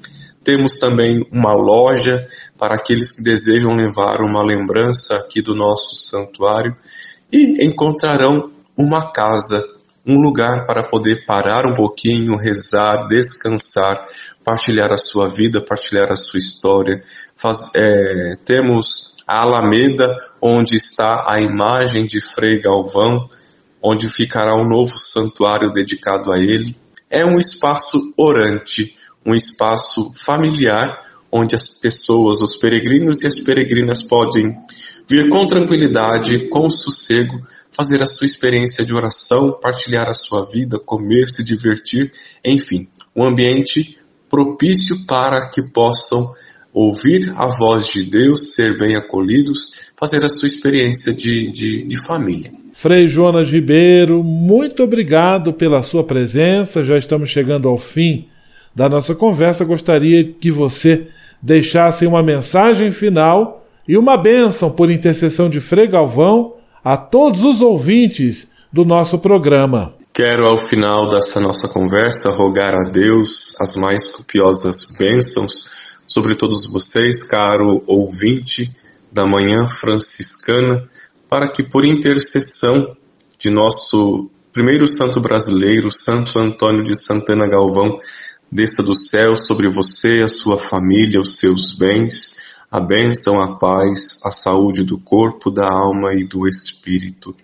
temos 0.43 0.75
também 0.75 1.25
uma 1.31 1.53
loja 1.53 2.27
para 2.57 2.75
aqueles 2.75 3.13
que 3.13 3.23
desejam 3.23 3.73
levar 3.75 4.21
uma 4.21 4.43
lembrança 4.43 5.15
aqui 5.15 5.41
do 5.41 5.55
nosso 5.55 5.95
santuário 5.95 6.75
e 7.31 7.65
encontrarão 7.65 8.51
uma 8.77 9.11
casa, 9.11 9.63
um 10.05 10.19
lugar 10.19 10.65
para 10.65 10.83
poder 10.83 11.25
parar 11.25 11.65
um 11.65 11.73
pouquinho, 11.73 12.37
rezar, 12.37 13.07
descansar, 13.07 14.05
partilhar 14.43 14.91
a 14.91 14.97
sua 14.97 15.29
vida, 15.29 15.63
partilhar 15.63 16.11
a 16.11 16.15
sua 16.15 16.37
história. 16.37 17.01
Faz, 17.35 17.69
é, 17.75 18.33
temos 18.43 19.15
a 19.27 19.39
Alameda, 19.41 20.15
onde 20.41 20.75
está 20.75 21.25
a 21.27 21.39
imagem 21.39 22.05
de 22.05 22.19
Frei 22.19 22.59
Galvão, 22.59 23.29
onde 23.81 24.07
ficará 24.07 24.55
um 24.55 24.67
novo 24.67 24.97
santuário 24.97 25.71
dedicado 25.71 26.31
a 26.31 26.37
ele. 26.37 26.75
É 27.09 27.25
um 27.25 27.39
espaço 27.39 28.13
orante, 28.17 28.95
um 29.25 29.33
espaço 29.33 30.11
familiar, 30.25 31.01
onde 31.31 31.55
as 31.55 31.67
pessoas, 31.67 32.41
os 32.41 32.55
peregrinos 32.57 33.23
e 33.23 33.27
as 33.27 33.39
peregrinas 33.39 34.03
podem 34.03 34.55
vir 35.07 35.29
com 35.29 35.47
tranquilidade, 35.47 36.47
com 36.49 36.69
sossego, 36.69 37.39
fazer 37.75 38.01
a 38.01 38.05
sua 38.05 38.25
experiência 38.25 38.86
de 38.86 38.93
oração, 38.93 39.57
partilhar 39.62 40.07
a 40.07 40.13
sua 40.13 40.45
vida, 40.45 40.79
comer, 40.79 41.29
se 41.29 41.43
divertir, 41.43 42.12
enfim, 42.45 42.88
um 43.15 43.27
ambiente 43.27 43.97
propício 44.29 45.05
para 45.05 45.49
que 45.49 45.62
possam 45.71 46.25
ouvir 46.73 47.31
a 47.36 47.47
voz 47.47 47.86
de 47.86 48.09
Deus, 48.09 48.55
ser 48.55 48.77
bem 48.77 48.95
acolhidos, 48.95 49.91
fazer 49.95 50.25
a 50.25 50.29
sua 50.29 50.47
experiência 50.47 51.13
de, 51.13 51.51
de, 51.51 51.83
de 51.88 52.05
família. 52.05 52.51
Frei 52.73 53.07
Jonas 53.07 53.51
Ribeiro, 53.51 54.23
muito 54.23 54.83
obrigado 54.83 55.53
pela 55.53 55.81
sua 55.81 56.03
presença. 56.03 56.83
Já 56.83 56.97
estamos 56.97 57.29
chegando 57.29 57.69
ao 57.69 57.77
fim 57.77 58.27
da 58.75 58.89
nossa 58.89 59.13
conversa. 59.13 59.63
Gostaria 59.63 60.33
que 60.33 60.51
você 60.51 61.07
deixasse 61.41 62.07
uma 62.07 62.23
mensagem 62.23 62.91
final 62.91 63.67
e 63.88 63.95
uma 63.95 64.17
bênção 64.17 64.71
por 64.71 64.89
intercessão 64.89 65.49
de 65.49 65.59
Frei 65.59 65.88
Galvão 65.88 66.55
a 66.83 66.97
todos 66.97 67.43
os 67.43 67.61
ouvintes 67.61 68.47
do 68.71 68.83
nosso 68.83 69.17
programa. 69.17 69.93
Quero, 70.13 70.45
ao 70.45 70.57
final 70.57 71.07
dessa 71.07 71.39
nossa 71.39 71.67
conversa, 71.67 72.29
rogar 72.29 72.75
a 72.75 72.89
Deus 72.89 73.55
as 73.59 73.75
mais 73.75 74.07
copiosas 74.09 74.91
bênçãos 74.97 75.69
sobre 76.05 76.35
todos 76.35 76.67
vocês, 76.67 77.23
caro 77.23 77.81
ouvinte 77.87 78.69
da 79.11 79.25
Manhã 79.25 79.65
Franciscana, 79.67 80.87
para 81.29 81.51
que, 81.51 81.63
por 81.63 81.85
intercessão 81.85 82.95
de 83.39 83.49
nosso 83.49 84.29
primeiro 84.51 84.85
santo 84.85 85.19
brasileiro, 85.19 85.89
Santo 85.89 86.37
Antônio 86.37 86.83
de 86.83 86.95
Santana 86.95 87.47
Galvão, 87.47 87.97
desça 88.51 88.83
do 88.83 88.93
céu 88.93 89.35
sobre 89.35 89.67
você, 89.67 90.21
a 90.23 90.27
sua 90.27 90.59
família, 90.59 91.19
os 91.19 91.37
seus 91.37 91.73
bens, 91.73 92.35
a 92.73 92.79
bênção, 92.79 93.39
a 93.39 93.55
paz, 93.55 94.19
a 94.25 94.31
saúde 94.31 94.83
do 94.83 94.97
corpo, 94.97 95.51
da 95.51 95.71
alma 95.71 96.12
e 96.15 96.25
do 96.25 96.47
espírito. 96.47 97.36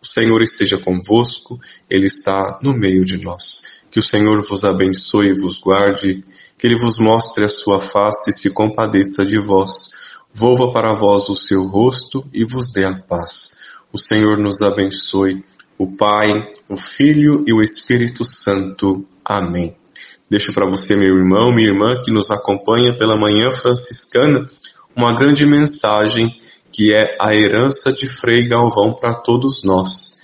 O 0.00 0.06
Senhor 0.06 0.40
esteja 0.40 0.78
convosco, 0.78 1.58
Ele 1.90 2.06
está 2.06 2.60
no 2.62 2.72
meio 2.72 3.04
de 3.04 3.20
nós. 3.20 3.80
Que 3.90 3.98
o 3.98 4.02
Senhor 4.02 4.40
vos 4.48 4.64
abençoe 4.64 5.30
e 5.30 5.42
vos 5.42 5.58
guarde, 5.58 6.22
que 6.56 6.64
Ele 6.64 6.78
vos 6.78 7.00
mostre 7.00 7.42
a 7.42 7.48
sua 7.48 7.80
face 7.80 8.30
e 8.30 8.32
se 8.32 8.50
compadeça 8.50 9.26
de 9.26 9.44
vós. 9.44 9.90
Volva 10.32 10.70
para 10.70 10.94
vós 10.94 11.28
o 11.28 11.34
seu 11.34 11.66
rosto 11.66 12.24
e 12.32 12.44
vos 12.44 12.70
dê 12.70 12.84
a 12.84 12.96
paz. 12.96 13.56
O 13.92 13.98
Senhor 13.98 14.38
nos 14.38 14.62
abençoe, 14.62 15.44
o 15.76 15.88
Pai, 15.88 16.32
o 16.68 16.76
Filho 16.76 17.42
e 17.48 17.52
o 17.52 17.60
Espírito 17.60 18.24
Santo. 18.24 19.04
Amém. 19.24 19.76
Deixo 20.30 20.52
para 20.52 20.68
você, 20.68 20.94
meu 20.94 21.16
irmão, 21.16 21.54
minha 21.54 21.68
irmã, 21.68 22.02
que 22.04 22.12
nos 22.12 22.30
acompanha 22.30 22.94
pela 22.94 23.16
manhã 23.16 23.50
franciscana, 23.50 24.44
uma 24.98 25.14
grande 25.14 25.46
mensagem 25.46 26.36
que 26.72 26.92
é 26.92 27.16
a 27.20 27.32
herança 27.32 27.92
de 27.92 28.08
Frei 28.18 28.48
Galvão 28.48 28.92
para 28.92 29.14
todos 29.14 29.62
nós. 29.62 30.18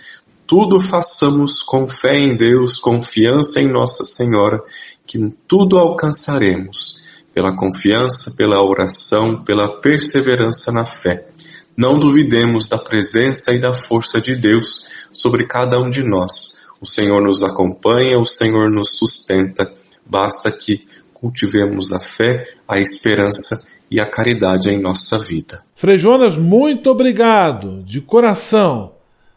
Tudo 0.48 0.80
façamos 0.80 1.62
com 1.62 1.88
fé 1.88 2.18
em 2.18 2.34
Deus, 2.34 2.80
confiança 2.80 3.61
em 3.61 3.68
Nossa 3.68 4.03
Senhora, 4.03 4.61
que 5.07 5.30
tudo 5.46 5.78
alcançaremos, 5.78 7.05
pela 7.32 7.55
confiança, 7.55 8.34
pela 8.36 8.61
oração, 8.64 9.44
pela 9.44 9.80
perseverança 9.80 10.72
na 10.72 10.84
fé. 10.84 11.28
Não 11.76 11.96
duvidemos 11.96 12.66
da 12.66 12.76
presença 12.76 13.53
e 13.53 13.61
da 13.61 13.72
força 13.72 14.20
de 14.20 14.34
Deus 14.34 14.88
sobre 15.12 15.46
cada 15.46 15.78
um 15.78 15.88
de 15.88 16.03
nós. 16.03 16.57
O 16.80 16.86
Senhor 16.86 17.22
nos 17.22 17.44
acompanha, 17.44 18.18
o 18.18 18.26
Senhor 18.26 18.68
nos 18.72 18.98
sustenta. 18.98 19.72
Basta 20.05 20.51
que 20.51 20.84
cultivemos 21.12 21.92
a 21.92 22.01
fé, 22.01 22.55
a 22.66 22.80
esperança 22.80 23.72
e 23.95 24.01
a 24.01 24.07
caridade 24.07 24.68
em 24.68 24.82
nossa 24.82 25.20
vida. 25.20 25.62
Frei 25.76 25.97
Jonas, 25.97 26.36
muito 26.36 26.90
obrigado, 26.90 27.84
de 27.84 28.01
coração. 28.01 28.90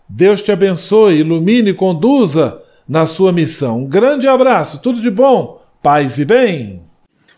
Deus 0.10 0.42
te 0.42 0.52
abençoe, 0.52 1.20
ilumine 1.20 1.70
e 1.70 1.76
conduza 1.76 2.58
na 2.90 3.06
sua 3.06 3.32
missão. 3.32 3.84
Um 3.84 3.88
grande 3.88 4.28
abraço, 4.28 4.82
tudo 4.82 5.00
de 5.00 5.12
bom, 5.12 5.62
paz 5.84 6.18
e 6.18 6.26
bem. 6.26 6.82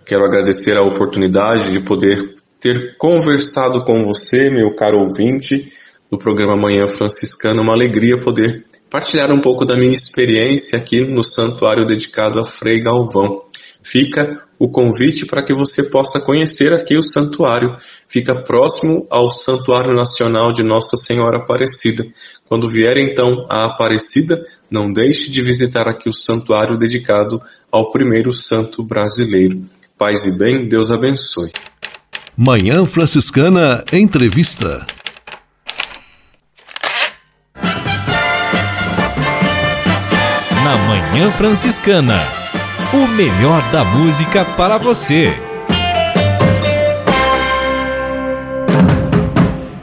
Quero 0.05 0.23
agradecer 0.23 0.79
a 0.79 0.87
oportunidade 0.87 1.73
de 1.73 1.81
poder 1.81 2.35
ter 2.57 2.95
conversado 2.97 3.83
com 3.83 4.05
você, 4.05 4.49
meu 4.49 4.73
caro 4.73 4.99
ouvinte, 4.99 5.65
do 6.09 6.17
programa 6.17 6.55
Manhã 6.55 6.87
Franciscana. 6.87 7.61
Uma 7.61 7.73
alegria 7.73 8.17
poder 8.17 8.63
partilhar 8.89 9.29
um 9.29 9.41
pouco 9.41 9.65
da 9.65 9.75
minha 9.75 9.91
experiência 9.91 10.79
aqui 10.79 11.03
no 11.03 11.21
santuário 11.21 11.85
dedicado 11.85 12.39
a 12.39 12.45
Frei 12.45 12.79
Galvão. 12.79 13.43
Fica 13.81 14.43
o 14.59 14.69
convite 14.69 15.25
para 15.25 15.43
que 15.43 15.53
você 15.53 15.83
possa 15.83 16.19
conhecer 16.19 16.73
aqui 16.73 16.97
o 16.97 17.01
santuário. 17.01 17.77
Fica 18.07 18.43
próximo 18.43 19.07
ao 19.09 19.29
Santuário 19.29 19.95
Nacional 19.95 20.51
de 20.51 20.61
Nossa 20.63 20.97
Senhora 20.97 21.37
Aparecida. 21.37 22.05
Quando 22.47 22.67
vier 22.67 22.97
então 22.97 23.45
a 23.49 23.65
Aparecida, 23.65 24.45
não 24.69 24.91
deixe 24.91 25.31
de 25.31 25.41
visitar 25.41 25.87
aqui 25.87 26.09
o 26.09 26.13
santuário 26.13 26.77
dedicado 26.77 27.41
ao 27.71 27.89
primeiro 27.89 28.33
santo 28.33 28.83
brasileiro. 28.83 29.63
Paz 29.97 30.25
e 30.25 30.37
bem, 30.37 30.67
Deus 30.67 30.91
abençoe. 30.91 31.51
Manhã 32.35 32.85
Franciscana 32.85 33.83
Entrevista. 33.91 34.85
Na 40.63 40.77
Manhã 40.87 41.31
Franciscana. 41.31 42.38
O 42.91 43.07
melhor 43.07 43.61
da 43.71 43.85
música 43.85 44.43
para 44.43 44.79
você. 44.79 45.31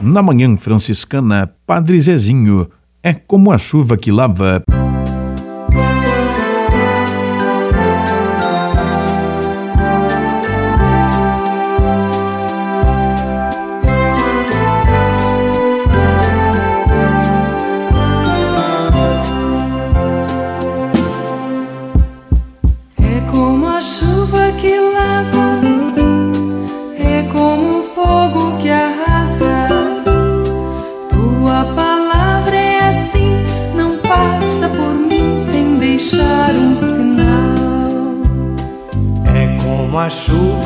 Na 0.00 0.20
Manhã 0.20 0.56
Franciscana, 0.56 1.48
Padre 1.64 2.00
Zezinho 2.00 2.68
é 3.04 3.14
como 3.14 3.52
a 3.52 3.58
chuva 3.58 3.96
que 3.96 4.10
lava. 4.10 4.60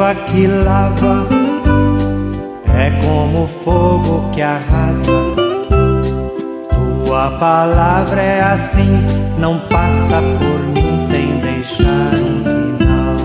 Chuva 0.00 0.14
que 0.14 0.46
lava, 0.46 1.26
é 2.74 2.90
como 3.04 3.46
fogo 3.62 4.30
que 4.32 4.40
arrasa. 4.40 5.12
Tua 7.04 7.30
palavra 7.32 8.22
é 8.22 8.40
assim, 8.40 9.04
não 9.38 9.58
passa 9.58 10.22
por 10.38 10.60
mim 10.72 10.96
sem 11.12 11.38
deixar 11.40 12.14
um 12.14 12.42
sinal. 12.42 13.16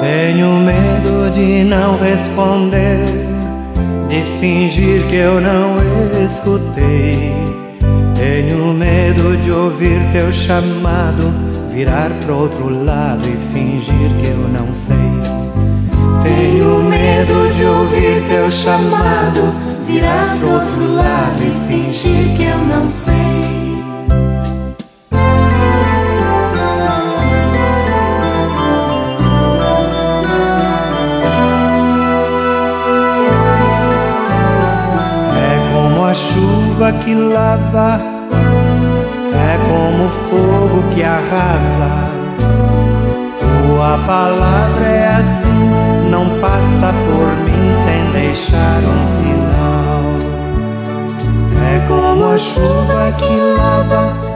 Tenho 0.00 0.56
medo 0.56 1.30
de 1.30 1.62
não 1.62 1.96
responder, 1.98 3.04
de 4.08 4.22
fingir 4.40 5.06
que 5.06 5.16
eu 5.16 5.40
não 5.40 5.76
escutei. 6.24 7.32
Tenho 8.16 8.74
medo 8.74 9.36
de 9.36 9.52
ouvir 9.52 10.00
teu 10.12 10.32
chamado 10.32 11.48
virar 11.78 12.10
pro 12.24 12.38
outro 12.38 12.84
lado 12.84 13.22
e 13.28 13.36
fingir 13.88 14.10
que 14.20 14.26
eu 14.28 14.48
não 14.48 14.72
sei. 14.72 14.96
Tenho 16.22 16.82
medo 16.82 17.52
de 17.54 17.64
ouvir 17.64 18.22
teu 18.28 18.50
chamado, 18.50 19.52
virar 19.86 20.36
pro 20.38 20.52
outro 20.52 20.94
lado 20.94 21.42
e 21.42 21.68
fingir 21.68 22.36
que 22.36 22.44
eu 22.44 22.58
não 22.58 22.90
sei. 22.90 23.08
É 35.34 35.72
como 35.72 36.04
a 36.04 36.14
chuva 36.14 36.92
que 37.04 37.14
lava 37.14 38.18
como 39.68 40.08
fogo 40.30 40.94
que 40.94 41.02
arrasa. 41.02 42.17
Tua 43.88 43.98
palavra 44.00 44.86
é 44.86 45.06
assim, 45.06 46.10
não 46.10 46.38
passa 46.40 46.92
por 47.06 47.28
mim 47.44 47.72
sem 47.86 48.12
deixar 48.12 48.80
um 48.84 49.06
sinal. 49.16 50.04
É 51.56 51.88
como 51.88 52.28
a 52.28 52.38
chuva 52.38 53.12
que 53.16 53.34
lava, 53.56 54.27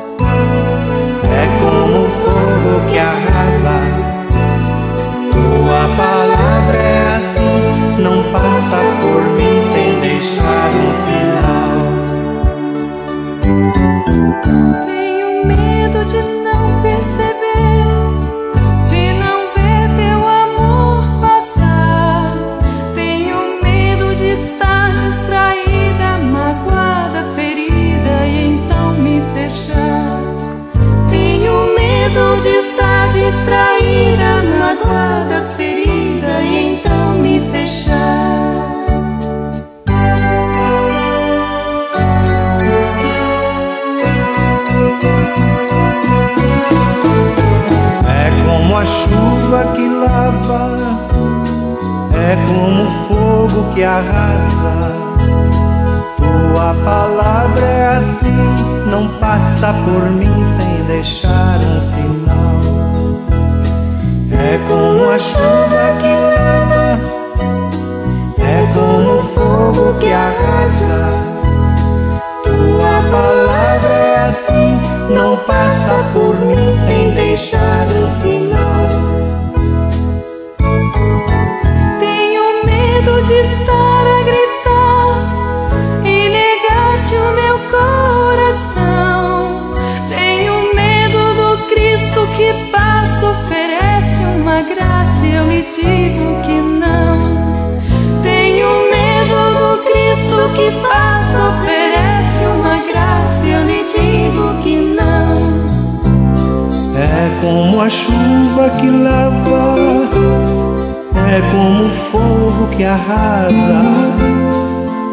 que 112.77 112.85
arrasa. 112.85 113.83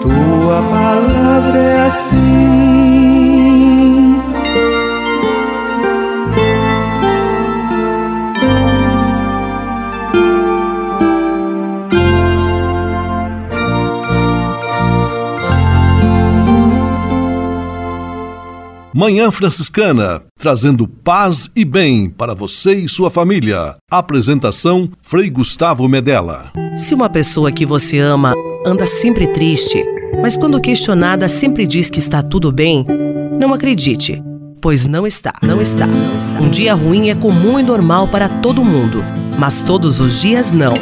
Tua 0.01 0.61
palavra 0.71 1.59
é 1.59 1.85
assim. 1.87 2.68
Manhã 18.99 19.31
Franciscana, 19.31 20.21
trazendo 20.37 20.85
paz 20.85 21.49
e 21.55 21.63
bem 21.63 22.09
para 22.09 22.35
você 22.35 22.73
e 22.75 22.89
sua 22.89 23.09
família. 23.09 23.77
Apresentação 23.89 24.89
Frei 25.01 25.29
Gustavo 25.29 25.87
Medella. 25.87 26.51
Se 26.75 26.93
uma 26.93 27.09
pessoa 27.09 27.49
que 27.49 27.65
você 27.65 27.97
ama 27.97 28.33
anda 28.65 28.85
sempre 28.85 29.31
triste, 29.31 29.81
mas 30.21 30.35
quando 30.35 30.59
questionada 30.59 31.29
sempre 31.29 31.65
diz 31.65 31.89
que 31.89 31.97
está 31.97 32.21
tudo 32.21 32.51
bem, 32.51 32.85
não 33.39 33.53
acredite, 33.53 34.21
pois 34.61 34.85
não 34.85 35.07
está, 35.07 35.31
não 35.41 35.61
está. 35.61 35.87
Um 36.41 36.49
dia 36.49 36.73
ruim 36.73 37.09
é 37.09 37.15
comum 37.15 37.57
e 37.57 37.63
normal 37.63 38.05
para 38.09 38.27
todo 38.27 38.65
mundo, 38.65 39.01
mas 39.37 39.61
todos 39.61 40.01
os 40.01 40.19
dias 40.19 40.51
não. 40.51 40.73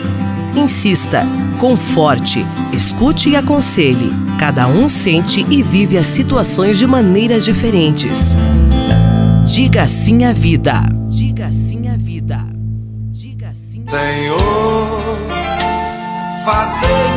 Insista, 0.57 1.23
conforte, 1.59 2.43
escute 2.73 3.29
e 3.29 3.35
aconselhe. 3.35 4.11
Cada 4.39 4.67
um 4.67 4.89
sente 4.89 5.45
e 5.51 5.61
vive 5.61 5.99
as 5.99 6.07
situações 6.07 6.79
de 6.79 6.87
maneiras 6.87 7.45
diferentes. 7.45 8.35
Diga 9.45 9.87
sim 9.87 10.25
à 10.25 10.33
vida. 10.33 10.81
Diga 11.07 11.51
sim 11.51 11.87
à 11.87 11.95
vida. 11.95 12.43
Senhor, 13.87 15.17
fazer-me 16.43 17.16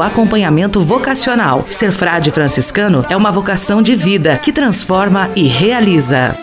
acompanhamento 0.01 0.81
vocacional. 0.81 1.65
Ser 1.69 1.91
frade 1.91 2.31
franciscano 2.31 3.05
é 3.09 3.15
uma 3.15 3.31
vocação 3.31 3.81
de 3.81 3.95
vida 3.95 4.37
que 4.43 4.51
transforma 4.51 5.29
e 5.35 5.47
realiza. 5.47 6.35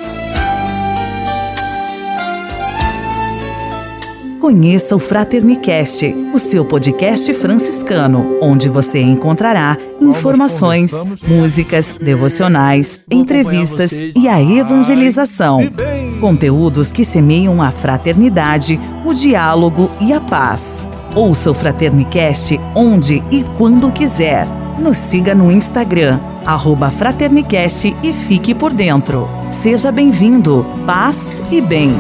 Conheça 4.41 4.97
o 4.97 4.99
Fraternicast, 4.99 6.17
o 6.33 6.39
seu 6.39 6.65
podcast 6.65 7.35
franciscano, 7.35 8.39
onde 8.41 8.69
você 8.69 8.99
encontrará 8.99 9.77
informações, 10.01 11.05
músicas, 11.27 11.99
devocionais, 12.01 12.99
entrevistas 13.11 13.93
e 13.93 14.27
a 14.27 14.41
evangelização. 14.41 15.61
Conteúdos 16.21 16.91
que 16.91 17.05
semeiam 17.05 17.61
a 17.61 17.71
fraternidade, 17.71 18.81
o 19.05 19.13
diálogo 19.13 19.91
e 20.01 20.15
a 20.15 20.21
paz. 20.21 20.89
Ouça 21.19 21.51
o 21.51 21.55
Fraternicast 21.55 22.61
onde 22.77 23.25
e 23.29 23.43
quando 23.57 23.91
quiser. 23.91 24.47
Nos 24.79 24.97
siga 24.97 25.35
no 25.35 25.51
Instagram, 25.51 26.21
Fraternicast 26.93 27.93
e 28.05 28.13
fique 28.13 28.55
por 28.55 28.73
dentro. 28.73 29.29
Seja 29.49 29.91
bem-vindo, 29.91 30.65
paz 30.87 31.43
e 31.51 31.61
bem. 31.61 31.93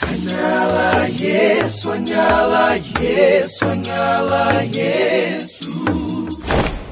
Anyala 0.00 1.06
Yesu, 1.10 1.92
anyala 1.92 2.78
Yesu. 4.74 5.63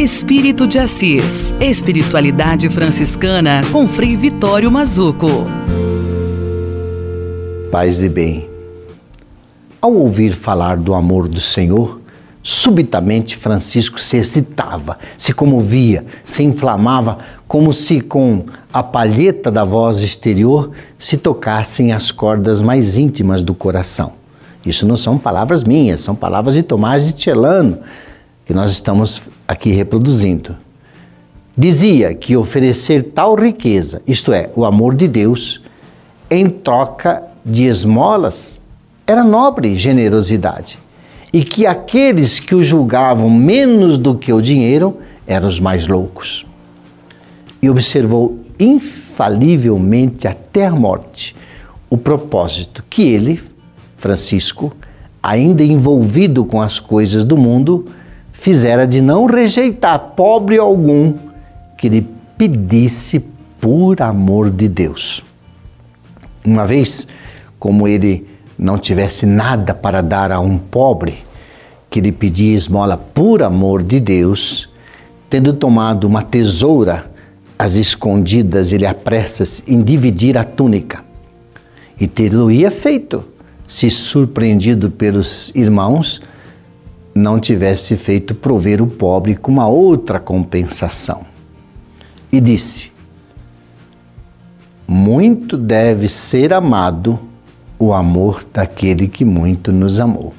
Espírito 0.00 0.66
de 0.66 0.78
Assis. 0.78 1.54
Espiritualidade 1.60 2.70
franciscana 2.70 3.60
com 3.70 3.86
Frei 3.86 4.16
Vitório 4.16 4.70
Mazuco. 4.70 5.44
Paz 7.70 8.02
e 8.02 8.08
bem. 8.08 8.48
Ao 9.78 9.92
ouvir 9.92 10.32
falar 10.32 10.78
do 10.78 10.94
amor 10.94 11.28
do 11.28 11.38
Senhor, 11.38 12.00
subitamente 12.42 13.36
Francisco 13.36 14.00
se 14.00 14.16
excitava, 14.16 14.98
se 15.18 15.34
comovia, 15.34 16.06
se 16.24 16.42
inflamava, 16.42 17.18
como 17.46 17.70
se 17.74 18.00
com 18.00 18.46
a 18.72 18.82
palheta 18.82 19.50
da 19.50 19.66
voz 19.66 19.98
exterior 19.98 20.70
se 20.98 21.18
tocassem 21.18 21.92
as 21.92 22.10
cordas 22.10 22.62
mais 22.62 22.96
íntimas 22.96 23.42
do 23.42 23.52
coração. 23.52 24.14
Isso 24.64 24.86
não 24.86 24.96
são 24.96 25.18
palavras 25.18 25.62
minhas, 25.62 26.00
são 26.00 26.14
palavras 26.14 26.54
de 26.54 26.62
Tomás 26.62 27.06
de 27.06 27.22
Celano, 27.22 27.80
que 28.50 28.54
nós 28.54 28.72
estamos 28.72 29.22
aqui 29.46 29.70
reproduzindo. 29.70 30.56
Dizia 31.56 32.12
que 32.12 32.36
oferecer 32.36 33.12
tal 33.14 33.36
riqueza, 33.36 34.02
isto 34.08 34.32
é, 34.32 34.50
o 34.56 34.64
amor 34.64 34.96
de 34.96 35.06
Deus, 35.06 35.62
em 36.28 36.50
troca 36.50 37.22
de 37.46 37.66
esmolas, 37.66 38.60
era 39.06 39.22
nobre 39.22 39.76
generosidade. 39.76 40.80
E 41.32 41.44
que 41.44 41.64
aqueles 41.64 42.40
que 42.40 42.56
o 42.56 42.60
julgavam 42.60 43.30
menos 43.30 43.96
do 43.96 44.16
que 44.16 44.32
o 44.32 44.42
dinheiro 44.42 44.98
eram 45.28 45.46
os 45.46 45.60
mais 45.60 45.86
loucos. 45.86 46.44
E 47.62 47.70
observou 47.70 48.36
infalivelmente 48.58 50.26
até 50.26 50.66
a 50.66 50.72
morte 50.72 51.36
o 51.88 51.96
propósito 51.96 52.82
que 52.90 53.02
ele, 53.02 53.40
Francisco, 53.96 54.74
ainda 55.22 55.62
envolvido 55.62 56.44
com 56.44 56.60
as 56.60 56.80
coisas 56.80 57.22
do 57.22 57.36
mundo, 57.36 57.86
fizera 58.40 58.86
de 58.86 59.02
não 59.02 59.26
rejeitar 59.26 59.98
pobre 60.16 60.56
algum 60.58 61.12
que 61.76 61.90
lhe 61.90 62.00
pedisse 62.38 63.22
por 63.60 64.00
amor 64.00 64.50
de 64.50 64.66
Deus. 64.66 65.22
Uma 66.42 66.64
vez, 66.64 67.06
como 67.58 67.86
ele 67.86 68.26
não 68.58 68.78
tivesse 68.78 69.26
nada 69.26 69.74
para 69.74 70.00
dar 70.00 70.32
a 70.32 70.40
um 70.40 70.56
pobre 70.56 71.18
que 71.90 72.00
lhe 72.00 72.10
pedia 72.10 72.56
esmola 72.56 72.96
por 72.96 73.42
amor 73.42 73.82
de 73.82 74.00
Deus, 74.00 74.70
tendo 75.28 75.52
tomado 75.52 76.04
uma 76.04 76.22
tesoura 76.22 77.10
às 77.58 77.74
escondidas, 77.74 78.72
ele 78.72 78.86
apressa-se 78.86 79.62
em 79.66 79.82
dividir 79.82 80.38
a 80.38 80.44
túnica. 80.44 81.04
E 82.00 82.06
ter-lo-ia 82.06 82.70
feito, 82.70 83.22
se 83.68 83.90
surpreendido 83.90 84.90
pelos 84.90 85.52
irmãos, 85.54 86.22
não 87.14 87.40
tivesse 87.40 87.96
feito 87.96 88.34
prover 88.34 88.82
o 88.82 88.86
pobre 88.86 89.34
com 89.34 89.50
uma 89.50 89.66
outra 89.66 90.20
compensação. 90.20 91.22
E 92.32 92.40
disse: 92.40 92.92
Muito 94.86 95.56
deve 95.56 96.08
ser 96.08 96.52
amado 96.52 97.18
o 97.78 97.92
amor 97.92 98.44
daquele 98.52 99.08
que 99.08 99.24
muito 99.24 99.72
nos 99.72 99.98
amou. 99.98 100.32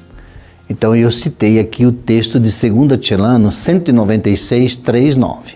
Então 0.68 0.96
eu 0.96 1.10
citei 1.10 1.58
aqui 1.58 1.84
o 1.84 1.92
texto 1.92 2.40
de 2.40 2.48
2 2.50 2.98
Tilano 2.98 3.50
196, 3.50 4.76
3, 4.76 5.16
9. 5.16 5.54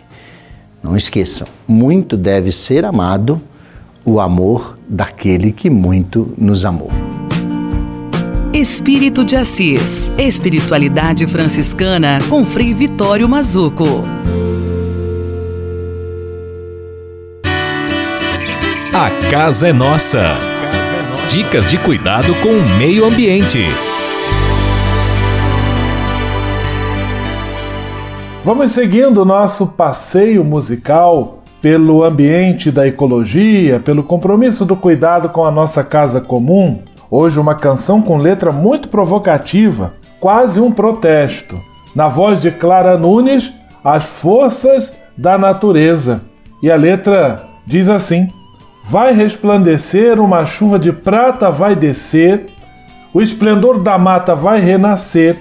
Não 0.83 0.97
esqueçam, 0.97 1.47
muito 1.67 2.17
deve 2.17 2.53
ser 2.53 2.85
amado 2.85 3.41
o 4.05 4.21
amor 4.21 4.79
daquele 4.89 5.53
que 5.53 5.71
muito 5.71 6.33
nos 6.37 6.65
amou. 6.65 7.16
Espírito 8.57 9.23
de 9.23 9.37
Assis. 9.37 10.11
Espiritualidade 10.17 11.27
franciscana 11.27 12.19
com 12.27 12.43
Frei 12.43 12.73
Vitório 12.73 13.29
Mazuco. 13.29 14.03
A 18.95 19.31
casa 19.31 19.69
é 19.69 19.75
nossa. 19.75 20.39
Dicas 21.29 21.69
de 21.69 21.77
cuidado 21.77 22.35
com 22.37 22.49
o 22.49 22.79
meio 22.79 23.05
ambiente. 23.05 23.63
Vamos 28.43 28.71
seguindo 28.71 29.21
o 29.21 29.27
nosso 29.27 29.67
passeio 29.67 30.43
musical 30.43 31.43
pelo 31.61 32.05
ambiente 32.05 32.71
da 32.71 32.89
ecologia, 32.89 33.81
pelo 33.81 34.03
compromisso 34.03 34.65
do 34.65 34.75
cuidado 34.75 35.29
com 35.29 35.45
a 35.45 35.51
nossa 35.51 35.85
casa 35.85 36.23
comum, 36.23 36.81
hoje 37.11 37.39
uma 37.39 37.55
canção 37.55 38.03
com 38.03 38.17
letra 38.17 38.53
muito 38.53 38.89
provocativa, 38.89 39.95
quase 40.21 40.61
um 40.61 40.71
protesto. 40.71 41.61
Na 41.95 42.09
voz 42.09 42.43
de 42.43 42.51
Clara 42.51 42.99
Nunes, 42.99 43.53
As 43.83 44.05
Forças 44.05 44.97
da 45.17 45.39
Natureza. 45.39 46.23
E 46.63 46.71
a 46.71 46.77
letra 46.77 47.45
diz 47.67 47.89
assim: 47.89 48.29
Vai 48.85 49.13
resplandecer, 49.13 50.21
uma 50.21 50.45
chuva 50.45 50.79
de 50.79 50.93
prata 50.93 51.51
vai 51.51 51.75
descer, 51.75 52.49
o 53.15 53.23
esplendor 53.23 53.83
da 53.83 53.97
mata 53.97 54.35
vai 54.35 54.61
renascer 54.61 55.39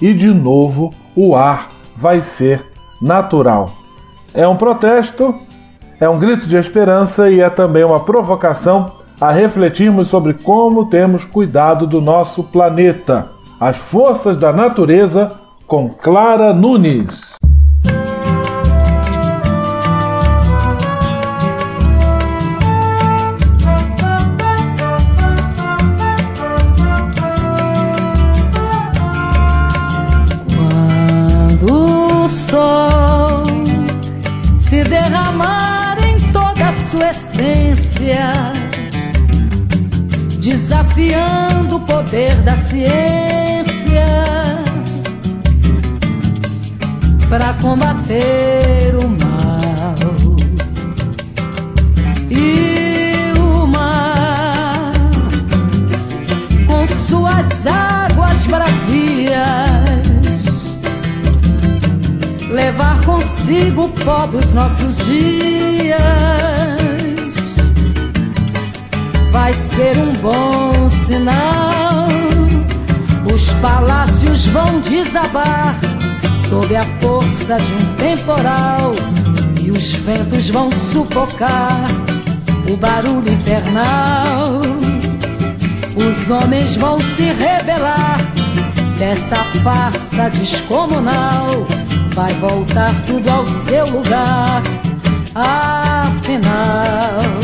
e 0.00 0.12
de 0.12 0.28
novo 0.28 0.92
o 1.14 1.36
ar 1.36 1.70
vai 1.96 2.20
ser 2.20 2.64
natural. 3.00 3.70
É 4.34 4.48
um 4.48 4.56
protesto 4.56 5.34
é 6.02 6.08
um 6.08 6.18
grito 6.18 6.48
de 6.48 6.56
esperança 6.56 7.30
e 7.30 7.40
é 7.40 7.48
também 7.48 7.84
uma 7.84 8.00
provocação 8.00 8.90
a 9.20 9.30
refletirmos 9.30 10.08
sobre 10.08 10.34
como 10.34 10.86
temos 10.86 11.24
cuidado 11.24 11.86
do 11.86 12.00
nosso 12.00 12.44
planeta. 12.44 13.28
As 13.60 13.76
forças 13.76 14.36
da 14.36 14.52
natureza 14.52 15.32
com 15.66 15.88
Clara 15.88 16.52
Nunes. 16.52 17.36
Quando 31.58 32.24
o 32.24 32.28
sol 32.28 33.44
se 34.54 34.82
derramar 34.84 35.82
sua 36.92 37.08
essência, 37.08 38.52
desafiando 40.72 41.76
o 41.76 41.80
poder 41.80 42.34
da 42.42 42.56
ciência 42.64 44.06
para 47.28 47.52
combater 47.54 48.94
o 48.96 49.08
mal. 49.08 49.94
E 52.30 53.32
o 53.38 53.66
mar, 53.66 54.92
com 56.66 56.86
suas 56.86 57.66
águas 57.66 58.46
bravias, 58.46 59.42
levar 62.50 63.04
consigo 63.04 63.82
o 63.84 63.88
pó 63.90 64.26
dos 64.26 64.50
nossos 64.52 65.04
dias 65.04 66.61
vai 69.32 69.52
ser 69.52 69.98
um 69.98 70.12
bom 70.20 70.90
sinal. 71.06 72.08
Os 73.34 73.52
palácios 73.54 74.46
vão 74.46 74.80
desabar 74.80 75.76
sob 76.48 76.76
a 76.76 76.84
força 77.00 77.58
de 77.58 77.72
um 77.72 77.96
temporal 77.96 78.92
e 79.62 79.70
os 79.70 79.90
ventos 79.92 80.50
vão 80.50 80.70
sufocar 80.70 81.88
o 82.70 82.76
barulho 82.76 83.32
infernal. 83.32 84.60
Os 85.96 86.30
homens 86.30 86.76
vão 86.76 86.98
se 86.98 87.32
rebelar 87.32 88.18
dessa 88.98 89.36
farsa 89.62 90.30
descomunal. 90.30 91.66
Vai 92.14 92.32
voltar 92.34 92.92
tudo 93.06 93.30
ao 93.30 93.46
seu 93.46 93.86
lugar, 93.86 94.62
afinal. 95.34 97.41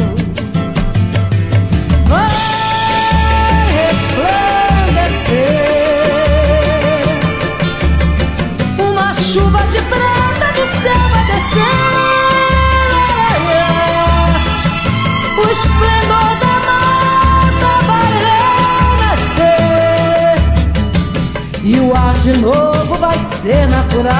De 22.33 22.41
novo 22.41 22.95
vai 22.97 23.19
ser 23.41 23.67
natural. 23.69 24.19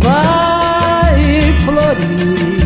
Vai 0.00 1.54
florir. 1.64 2.64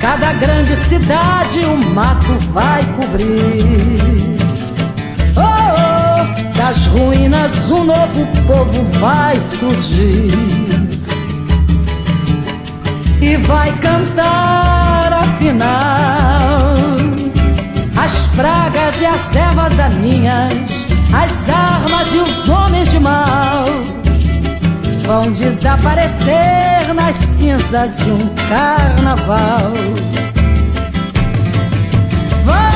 Cada 0.00 0.32
grande 0.34 0.76
cidade 0.76 1.60
o 1.60 1.70
um 1.70 1.94
mato 1.94 2.32
vai 2.52 2.82
cobrir. 2.96 4.36
Oh, 5.36 5.40
oh, 5.40 6.58
das 6.58 6.86
ruínas 6.88 7.70
um 7.70 7.84
novo 7.84 8.26
povo 8.46 8.82
vai 9.00 9.36
surgir. 9.36 10.32
E 13.22 13.36
vai 13.36 13.72
cantar 13.78 15.12
afinal 15.12 16.72
as 17.96 18.26
pragas 18.36 19.00
e 19.00 19.06
as 19.06 19.36
ervas 19.36 19.76
daninhas, 19.76 20.81
as 21.12 21.48
armas 21.48 22.14
e 22.14 22.18
os 22.18 22.48
homens 22.48 22.90
de 22.90 22.98
mal 22.98 23.64
vão 25.06 25.30
desaparecer 25.32 26.94
nas 26.94 27.16
cinzas 27.36 27.98
de 27.98 28.10
um 28.10 28.34
carnaval. 28.48 29.72
Vai 32.44 32.70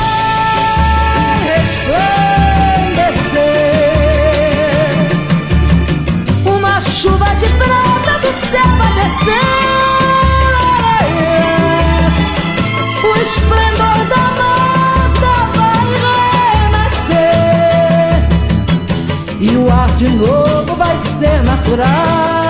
resplandecer 1.47 1.97
uma 6.45 6.79
chuva 6.81 7.25
de 7.35 7.47
prata 7.57 8.19
do 8.19 8.31
céu 8.49 8.67
vai 8.77 8.93
descer. 8.93 9.57
O 13.03 13.11
esplendor 13.21 13.66
de 19.97 20.09
novo 20.09 20.75
vai 20.75 20.95
ser 21.19 21.41
natural. 21.43 22.47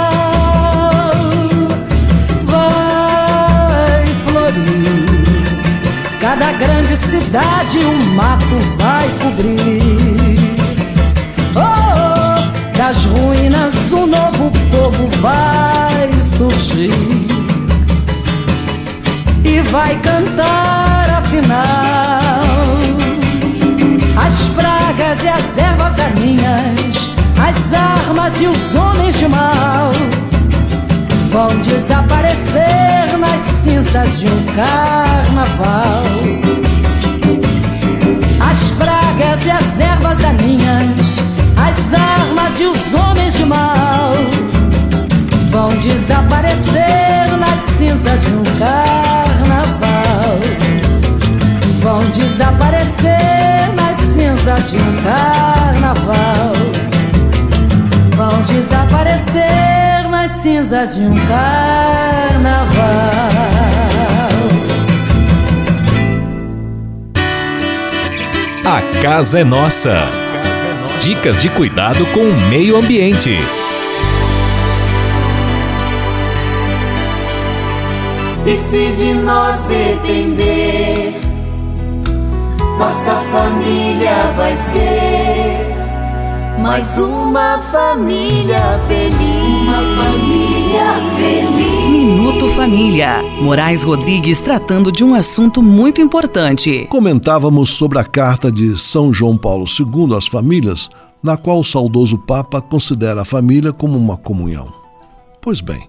Cada 6.19 6.51
grande 6.53 6.97
cidade 6.97 7.77
um 7.79 8.13
mato 8.15 8.57
vai 8.77 9.07
cobrir. 9.21 10.57
Oh, 11.55 12.77
das 12.77 13.05
ruínas 13.05 13.91
um 13.93 14.07
novo 14.07 14.51
povo 14.69 15.09
vai 15.21 16.09
surgir 16.37 16.91
e 19.45 19.61
vai 19.71 19.95
cantar 20.01 21.09
afinal 21.21 21.67
as 24.17 24.49
pragas 24.49 25.23
e 25.23 25.27
as 25.29 25.57
ervas 25.57 25.95
daninhas, 25.95 26.86
as 27.47 27.73
armas 27.73 28.41
e 28.41 28.47
os 28.47 28.75
homens 28.75 29.17
de 29.17 29.27
mal 29.27 29.91
vão 31.31 31.57
desaparecer 31.59 33.17
nas 33.17 33.63
cinzas 33.63 34.19
de 34.19 34.27
um 34.27 34.43
carnaval. 34.53 36.03
As 38.41 38.71
pragas 38.71 39.45
e 39.45 39.51
as 39.51 39.79
ervas 39.79 40.17
daninhas, 40.17 41.19
as 41.55 41.93
armas 41.93 42.59
e 42.59 42.65
os 42.65 42.93
homens 42.93 43.33
de 43.33 43.45
mal 43.45 44.11
vão 45.49 45.69
desaparecer 45.77 47.37
nas 47.39 47.77
cinzas 47.77 48.25
de 48.25 48.31
um 48.31 48.43
carnaval. 48.59 50.37
Vão 51.81 52.03
desaparecer 52.09 53.73
nas 53.73 53.97
cinzas 54.13 54.71
de 54.71 54.77
um 54.77 55.01
carnaval. 55.01 56.96
Vão 58.18 58.41
desaparecer 58.41 60.09
nas 60.09 60.32
cinzas 60.41 60.95
de 60.95 61.01
um 61.01 61.13
carnaval. 61.28 62.88
A 68.65 68.82
casa 69.03 69.41
é 69.41 69.43
nossa. 69.43 69.99
Dicas 70.99 71.43
de 71.43 71.49
cuidado 71.49 72.07
com 72.07 72.22
o 72.22 72.41
meio 72.49 72.78
ambiente. 72.78 73.38
E 78.47 78.57
se 78.57 78.91
de 78.93 79.13
nós 79.13 79.61
depender, 79.65 81.22
nossa 82.80 83.11
família 83.32 84.34
vai 84.36 84.55
ser 84.55 85.36
mais 86.68 86.97
uma 86.97 87.59
família 87.72 88.59
feliz. 88.89 89.18
Uma 89.63 89.82
família 89.95 90.93
feliz. 91.15 91.78
Família. 92.55 93.22
Moraes 93.39 93.84
Rodrigues 93.84 94.39
tratando 94.39 94.91
de 94.91 95.03
um 95.03 95.13
assunto 95.13 95.61
muito 95.61 96.01
importante. 96.01 96.86
Comentávamos 96.89 97.70
sobre 97.70 97.99
a 97.99 98.03
carta 98.03 98.51
de 98.51 98.78
São 98.78 99.13
João 99.13 99.38
Paulo 99.38 99.65
II 99.65 100.15
às 100.15 100.28
famílias, 100.28 100.89
na 101.24 101.38
qual 101.38 101.59
o 101.59 101.63
saudoso 101.63 102.18
Papa 102.18 102.61
considera 102.61 103.22
a 103.22 103.26
família 103.26 103.72
como 103.72 103.97
uma 103.97 104.18
comunhão. 104.18 104.74
Pois 105.41 105.61
bem, 105.61 105.88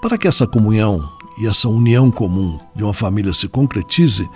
para 0.00 0.16
que 0.16 0.28
essa 0.28 0.46
comunhão 0.46 1.06
e 1.38 1.46
essa 1.46 1.68
união 1.68 2.10
comum 2.10 2.58
de 2.74 2.84
uma 2.84 2.94
família 2.94 3.34
se 3.34 3.48
concretize, 3.48 4.26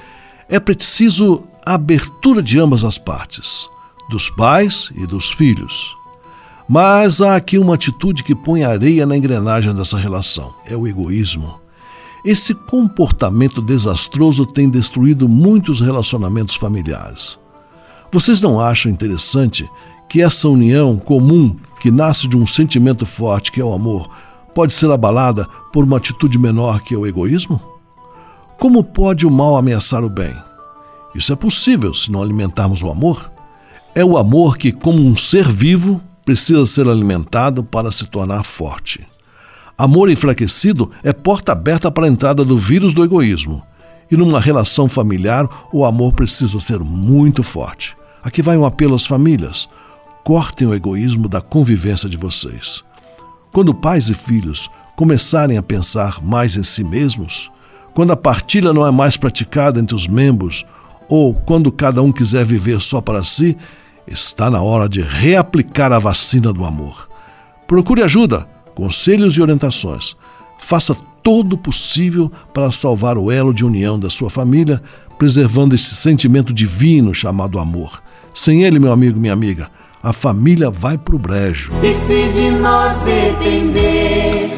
é 0.48 0.60
preciso 0.60 1.44
a 1.64 1.74
abertura 1.74 2.42
de 2.42 2.58
ambas 2.58 2.84
as 2.84 2.98
partes, 2.98 3.68
dos 4.12 4.28
pais 4.28 4.92
e 4.94 5.06
dos 5.06 5.32
filhos. 5.32 5.96
Mas 6.68 7.22
há 7.22 7.34
aqui 7.34 7.58
uma 7.58 7.74
atitude 7.74 8.22
que 8.22 8.34
põe 8.34 8.62
areia 8.62 9.06
na 9.06 9.16
engrenagem 9.16 9.74
dessa 9.74 9.96
relação: 9.96 10.54
é 10.66 10.76
o 10.76 10.86
egoísmo. 10.86 11.60
Esse 12.24 12.54
comportamento 12.54 13.60
desastroso 13.60 14.46
tem 14.46 14.68
destruído 14.68 15.28
muitos 15.28 15.80
relacionamentos 15.80 16.54
familiares. 16.54 17.38
Vocês 18.12 18.40
não 18.40 18.60
acham 18.60 18.92
interessante 18.92 19.68
que 20.08 20.22
essa 20.22 20.46
união 20.46 20.98
comum, 20.98 21.56
que 21.80 21.90
nasce 21.90 22.28
de 22.28 22.36
um 22.36 22.46
sentimento 22.46 23.06
forte 23.06 23.50
que 23.50 23.60
é 23.60 23.64
o 23.64 23.72
amor, 23.72 24.08
pode 24.54 24.74
ser 24.74 24.90
abalada 24.90 25.48
por 25.72 25.84
uma 25.84 25.96
atitude 25.96 26.38
menor 26.38 26.82
que 26.82 26.94
é 26.94 26.98
o 26.98 27.06
egoísmo? 27.06 27.60
Como 28.60 28.84
pode 28.84 29.26
o 29.26 29.30
mal 29.30 29.56
ameaçar 29.56 30.04
o 30.04 30.10
bem? 30.10 30.34
Isso 31.14 31.32
é 31.32 31.36
possível 31.36 31.92
se 31.94 32.12
não 32.12 32.22
alimentarmos 32.22 32.82
o 32.82 32.90
amor. 32.90 33.32
É 33.94 34.02
o 34.02 34.16
amor 34.16 34.56
que, 34.56 34.72
como 34.72 35.02
um 35.02 35.18
ser 35.18 35.46
vivo, 35.46 36.00
precisa 36.24 36.64
ser 36.64 36.88
alimentado 36.88 37.62
para 37.62 37.92
se 37.92 38.06
tornar 38.06 38.42
forte. 38.42 39.06
Amor 39.76 40.10
enfraquecido 40.10 40.90
é 41.02 41.12
porta 41.12 41.52
aberta 41.52 41.90
para 41.90 42.06
a 42.06 42.08
entrada 42.08 42.42
do 42.42 42.56
vírus 42.56 42.94
do 42.94 43.04
egoísmo. 43.04 43.62
E 44.10 44.16
numa 44.16 44.40
relação 44.40 44.88
familiar, 44.88 45.46
o 45.70 45.84
amor 45.84 46.14
precisa 46.14 46.58
ser 46.58 46.78
muito 46.80 47.42
forte. 47.42 47.94
Aqui 48.22 48.40
vai 48.40 48.56
um 48.56 48.64
apelo 48.64 48.94
às 48.94 49.04
famílias: 49.04 49.68
cortem 50.24 50.66
o 50.66 50.74
egoísmo 50.74 51.28
da 51.28 51.42
convivência 51.42 52.08
de 52.08 52.16
vocês. 52.16 52.82
Quando 53.52 53.74
pais 53.74 54.08
e 54.08 54.14
filhos 54.14 54.70
começarem 54.96 55.58
a 55.58 55.62
pensar 55.62 56.22
mais 56.22 56.56
em 56.56 56.62
si 56.62 56.82
mesmos, 56.82 57.50
quando 57.92 58.12
a 58.12 58.16
partilha 58.16 58.72
não 58.72 58.86
é 58.86 58.90
mais 58.90 59.18
praticada 59.18 59.78
entre 59.78 59.94
os 59.94 60.06
membros, 60.06 60.64
ou 61.10 61.34
quando 61.34 61.70
cada 61.70 62.00
um 62.00 62.10
quiser 62.10 62.46
viver 62.46 62.80
só 62.80 63.02
para 63.02 63.22
si, 63.22 63.54
Está 64.12 64.50
na 64.50 64.60
hora 64.60 64.86
de 64.90 65.00
reaplicar 65.00 65.90
a 65.90 65.98
vacina 65.98 66.52
do 66.52 66.66
amor. 66.66 67.08
Procure 67.66 68.02
ajuda, 68.02 68.46
conselhos 68.74 69.38
e 69.38 69.40
orientações. 69.40 70.14
Faça 70.58 70.94
todo 71.22 71.54
o 71.54 71.58
possível 71.58 72.30
para 72.52 72.70
salvar 72.70 73.16
o 73.16 73.32
elo 73.32 73.54
de 73.54 73.64
união 73.64 73.98
da 73.98 74.10
sua 74.10 74.28
família, 74.28 74.82
preservando 75.18 75.74
esse 75.74 75.94
sentimento 75.94 76.52
divino 76.52 77.14
chamado 77.14 77.58
amor. 77.58 78.02
Sem 78.34 78.64
ele, 78.64 78.78
meu 78.78 78.92
amigo, 78.92 79.18
minha 79.18 79.32
amiga, 79.32 79.70
a 80.02 80.12
família 80.12 80.68
vai 80.68 80.98
pro 80.98 81.18
brejo. 81.18 81.72
E 81.82 81.94
se 81.94 82.28
de 82.34 82.50
nós 82.50 82.98
depender, 83.00 84.54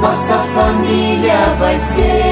nossa 0.00 0.38
família 0.54 1.56
vai 1.58 1.78
ser 1.80 2.27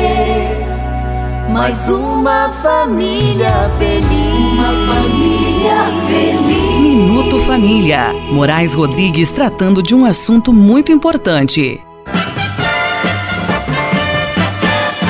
mais 1.57 1.89
uma 1.89 2.51
família 2.63 3.49
feliz. 3.79 4.53
Uma 4.53 4.73
família 4.93 5.77
feliz. 6.07 6.81
Minuto 6.81 7.41
Família. 7.41 8.13
Moraes 8.31 8.75
Rodrigues 8.75 9.31
tratando 9.31 9.83
de 9.83 9.95
um 9.95 10.05
assunto 10.05 10.53
muito 10.53 10.93
importante. 10.93 11.81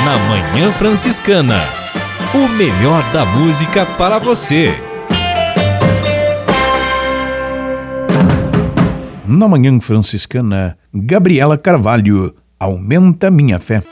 Na 0.04 0.18
Manhã 0.28 0.72
Franciscana. 0.74 1.60
O 2.32 2.48
melhor 2.50 3.02
da 3.12 3.24
música 3.24 3.84
para 3.84 4.20
você. 4.20 4.72
Na 9.26 9.48
Manhã 9.48 9.80
Franciscana, 9.80 10.78
Gabriela 10.94 11.58
Carvalho. 11.58 12.32
Aumenta 12.60 13.32
minha 13.32 13.58
fé. 13.58 13.82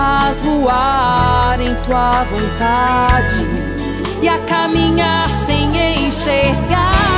Faz 0.00 0.38
voar 0.38 1.60
em 1.60 1.74
tua 1.82 2.24
vontade 2.24 3.44
e 4.22 4.28
a 4.28 4.38
caminhar 4.38 5.28
sem 5.46 6.06
enxergar. 6.06 7.10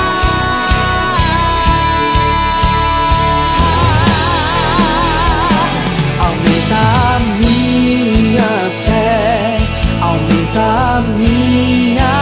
aumenta 6.27 6.81
a 7.15 7.19
minha 7.39 8.53
fé, 8.85 9.59
aumenta 10.01 10.97
a 10.97 11.01
minha 11.03 12.22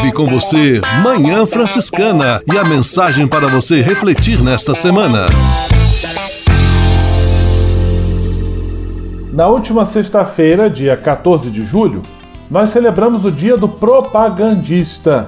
Leve 0.00 0.12
com 0.12 0.26
você 0.26 0.80
Manhã 1.02 1.46
Franciscana 1.46 2.40
e 2.50 2.56
a 2.56 2.64
mensagem 2.64 3.28
para 3.28 3.48
você 3.48 3.82
refletir 3.82 4.42
nesta 4.42 4.74
semana. 4.74 5.26
Na 9.30 9.46
última 9.46 9.84
sexta-feira, 9.84 10.70
dia 10.70 10.96
14 10.96 11.50
de 11.50 11.62
julho, 11.64 12.00
nós 12.50 12.70
celebramos 12.70 13.26
o 13.26 13.30
Dia 13.30 13.58
do 13.58 13.68
Propagandista. 13.68 15.26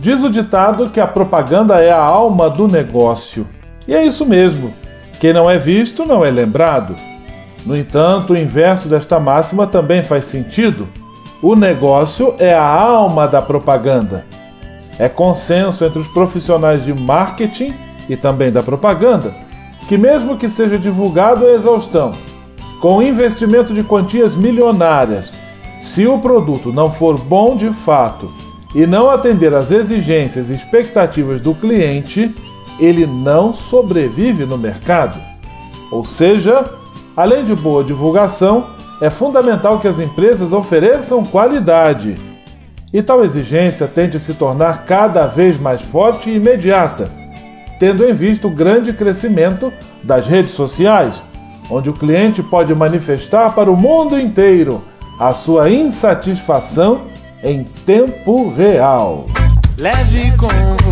Diz 0.00 0.22
o 0.22 0.30
ditado 0.30 0.88
que 0.88 1.00
a 1.00 1.06
propaganda 1.06 1.78
é 1.78 1.90
a 1.90 2.02
alma 2.02 2.48
do 2.48 2.66
negócio. 2.66 3.46
E 3.86 3.94
é 3.94 4.06
isso 4.06 4.24
mesmo. 4.24 4.72
Quem 5.20 5.34
não 5.34 5.50
é 5.50 5.58
visto 5.58 6.06
não 6.06 6.24
é 6.24 6.30
lembrado. 6.30 6.94
No 7.66 7.76
entanto, 7.76 8.32
o 8.32 8.38
inverso 8.38 8.88
desta 8.88 9.20
máxima 9.20 9.66
também 9.66 10.02
faz 10.02 10.24
sentido. 10.24 10.88
O 11.42 11.56
negócio 11.56 12.34
é 12.38 12.54
a 12.54 12.64
alma 12.64 13.26
da 13.26 13.42
propaganda. 13.42 14.24
É 14.98 15.08
consenso 15.08 15.84
entre 15.84 15.98
os 15.98 16.08
profissionais 16.08 16.84
de 16.84 16.94
marketing 16.94 17.74
e 18.08 18.16
também 18.16 18.52
da 18.52 18.62
propaganda 18.62 19.34
que, 19.88 19.98
mesmo 19.98 20.38
que 20.38 20.48
seja 20.48 20.78
divulgado 20.78 21.46
a 21.46 21.52
exaustão, 21.52 22.14
com 22.80 23.02
investimento 23.02 23.74
de 23.74 23.82
quantias 23.82 24.34
milionárias, 24.34 25.34
se 25.82 26.06
o 26.06 26.18
produto 26.18 26.72
não 26.72 26.90
for 26.90 27.18
bom 27.18 27.56
de 27.56 27.70
fato 27.70 28.32
e 28.74 28.86
não 28.86 29.10
atender 29.10 29.54
às 29.54 29.70
exigências 29.70 30.48
e 30.48 30.54
expectativas 30.54 31.40
do 31.40 31.54
cliente, 31.54 32.34
ele 32.78 33.04
não 33.06 33.52
sobrevive 33.52 34.46
no 34.46 34.56
mercado. 34.56 35.20
Ou 35.90 36.04
seja, 36.04 36.64
além 37.16 37.44
de 37.44 37.54
boa 37.54 37.84
divulgação, 37.84 38.68
é 39.02 39.10
fundamental 39.10 39.80
que 39.80 39.88
as 39.88 39.98
empresas 39.98 40.52
ofereçam 40.52 41.24
qualidade. 41.24 42.14
E 42.92 43.02
tal 43.02 43.24
exigência 43.24 43.88
tende 43.88 44.16
a 44.16 44.20
se 44.20 44.32
tornar 44.32 44.84
cada 44.84 45.26
vez 45.26 45.58
mais 45.58 45.82
forte 45.82 46.30
e 46.30 46.36
imediata, 46.36 47.10
tendo 47.80 48.08
em 48.08 48.14
vista 48.14 48.46
o 48.46 48.50
grande 48.50 48.92
crescimento 48.92 49.72
das 50.04 50.28
redes 50.28 50.52
sociais, 50.52 51.20
onde 51.68 51.90
o 51.90 51.92
cliente 51.92 52.44
pode 52.44 52.72
manifestar 52.76 53.52
para 53.56 53.68
o 53.68 53.76
mundo 53.76 54.16
inteiro 54.20 54.84
a 55.18 55.32
sua 55.32 55.68
insatisfação 55.68 57.06
em 57.42 57.64
tempo 57.84 58.54
real. 58.54 59.26
Leve 59.78 60.30
com 60.36 60.91